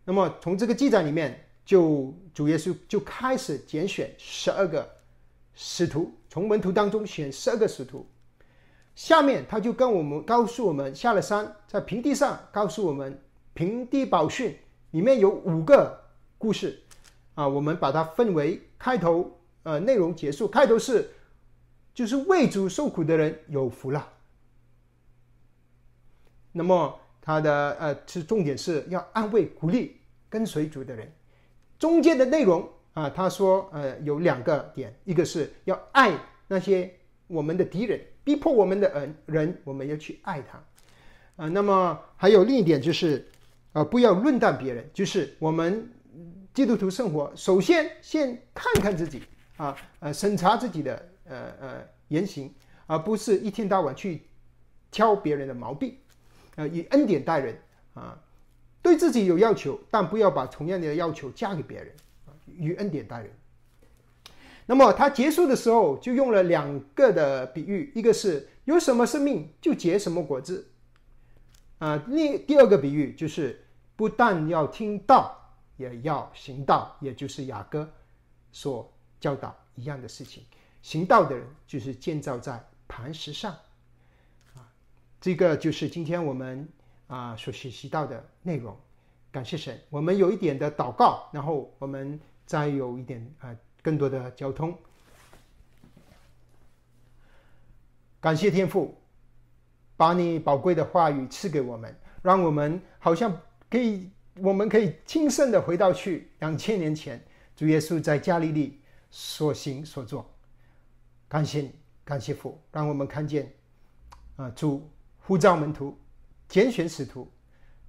[0.05, 4.89] 那么从这个记载里面，就主耶稣就开始拣选十二个
[5.55, 8.07] 使徒，从门徒当中选十二个使徒。
[8.95, 13.21] 下面他就跟我们告诉我们，下了山，在平地上告诉我们，
[13.53, 14.57] 平地宝训
[14.93, 16.05] 里面有五个
[16.39, 16.81] 故事，
[17.35, 20.47] 啊，我们把它分为开头，呃，内容结束。
[20.47, 21.11] 开头是，
[21.93, 24.13] 就是为主受苦的人有福了。
[26.53, 29.97] 那么他的呃是重点是要安慰鼓励
[30.29, 31.11] 跟随主的人。
[31.79, 36.13] 中间的内容啊，他说呃有两个点，一个是要爱
[36.47, 36.95] 那些
[37.27, 37.99] 我们的敌人。
[38.23, 40.59] 逼迫我们的人，人我们要去爱他，
[41.37, 43.23] 啊，那么还有另一点就是，
[43.73, 45.87] 啊，不要论断别人，就是我们
[46.55, 49.23] 基督徒生活，首先先看看自己，
[49.59, 52.51] 啊，呃，审查自己的呃呃言行，
[52.87, 54.23] 而不是一天到晚去
[54.91, 55.95] 挑别人的毛病，
[56.57, 57.59] 呃，以恩典待人，
[57.95, 58.23] 啊，
[58.81, 61.95] 对自己有要求，但不要把同样的要求加给别人，
[62.27, 63.31] 啊，以恩典待人。
[64.67, 70.71] 那么他结束的时候就用了两个的比喻，一个是有什么生命就结什么果子，
[71.79, 73.63] 啊，另第二个比喻就是
[73.97, 77.87] 不但要听道，也要行道，也就是雅各
[78.53, 78.91] 所
[79.21, 80.43] 教导一样的事情。
[80.81, 83.55] 行道的人就是建造在磐石上，
[85.25, 86.69] 这个就是今天我们
[87.07, 88.77] 啊所学习到的内容。
[89.33, 93.57] 感谢神，我们有一点的祷告，然后我们再有一点啊。
[93.81, 94.77] 更多的交通，
[98.21, 98.95] 感谢天父，
[99.97, 103.35] 把你宝贵的话语赐给我们，让我们好像
[103.71, 107.23] 可以，我们可以亲身的回到去两千年前，
[107.57, 108.79] 主耶稣在加利利
[109.11, 110.31] 所行所做。
[111.29, 111.71] 感谢你，
[112.05, 113.51] 感谢父，让我们看见
[114.37, 114.87] 啊，主
[115.27, 115.99] 呼召门徒，
[116.49, 117.31] 拣选使徒，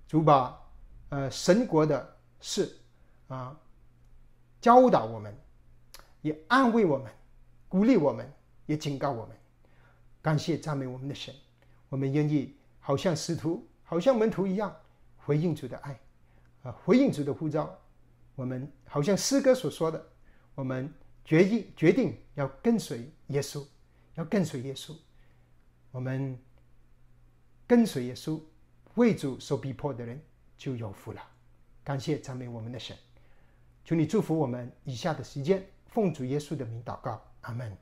[0.08, 0.58] 主把
[1.10, 2.78] 呃神国的事
[3.28, 3.58] 啊
[4.60, 5.36] 教导我们。
[6.22, 7.12] 也安慰我们，
[7.70, 8.28] 鼓励我们，
[8.66, 9.38] 也警告我们。
[10.24, 11.32] 感谢赞美我们的神，
[11.88, 14.76] 我们愿意好像使徒、好像门徒一样
[15.18, 16.00] 回应主的爱，
[16.64, 17.80] 啊，回应主的呼召。
[18.34, 20.04] 我们好像诗歌所说的，
[20.56, 20.92] 我们
[21.24, 23.64] 决定决定要跟随耶稣，
[24.16, 24.98] 要跟随耶稣。
[25.92, 26.36] 我们
[27.68, 28.40] 跟随耶稣，
[28.96, 30.22] 为主受逼迫的人
[30.58, 31.22] 就有福了。
[31.84, 32.96] 感谢赞美我们的神。
[33.84, 37.78] 求你祝福我们以下的时间，奉主耶稣的名祷告，阿门。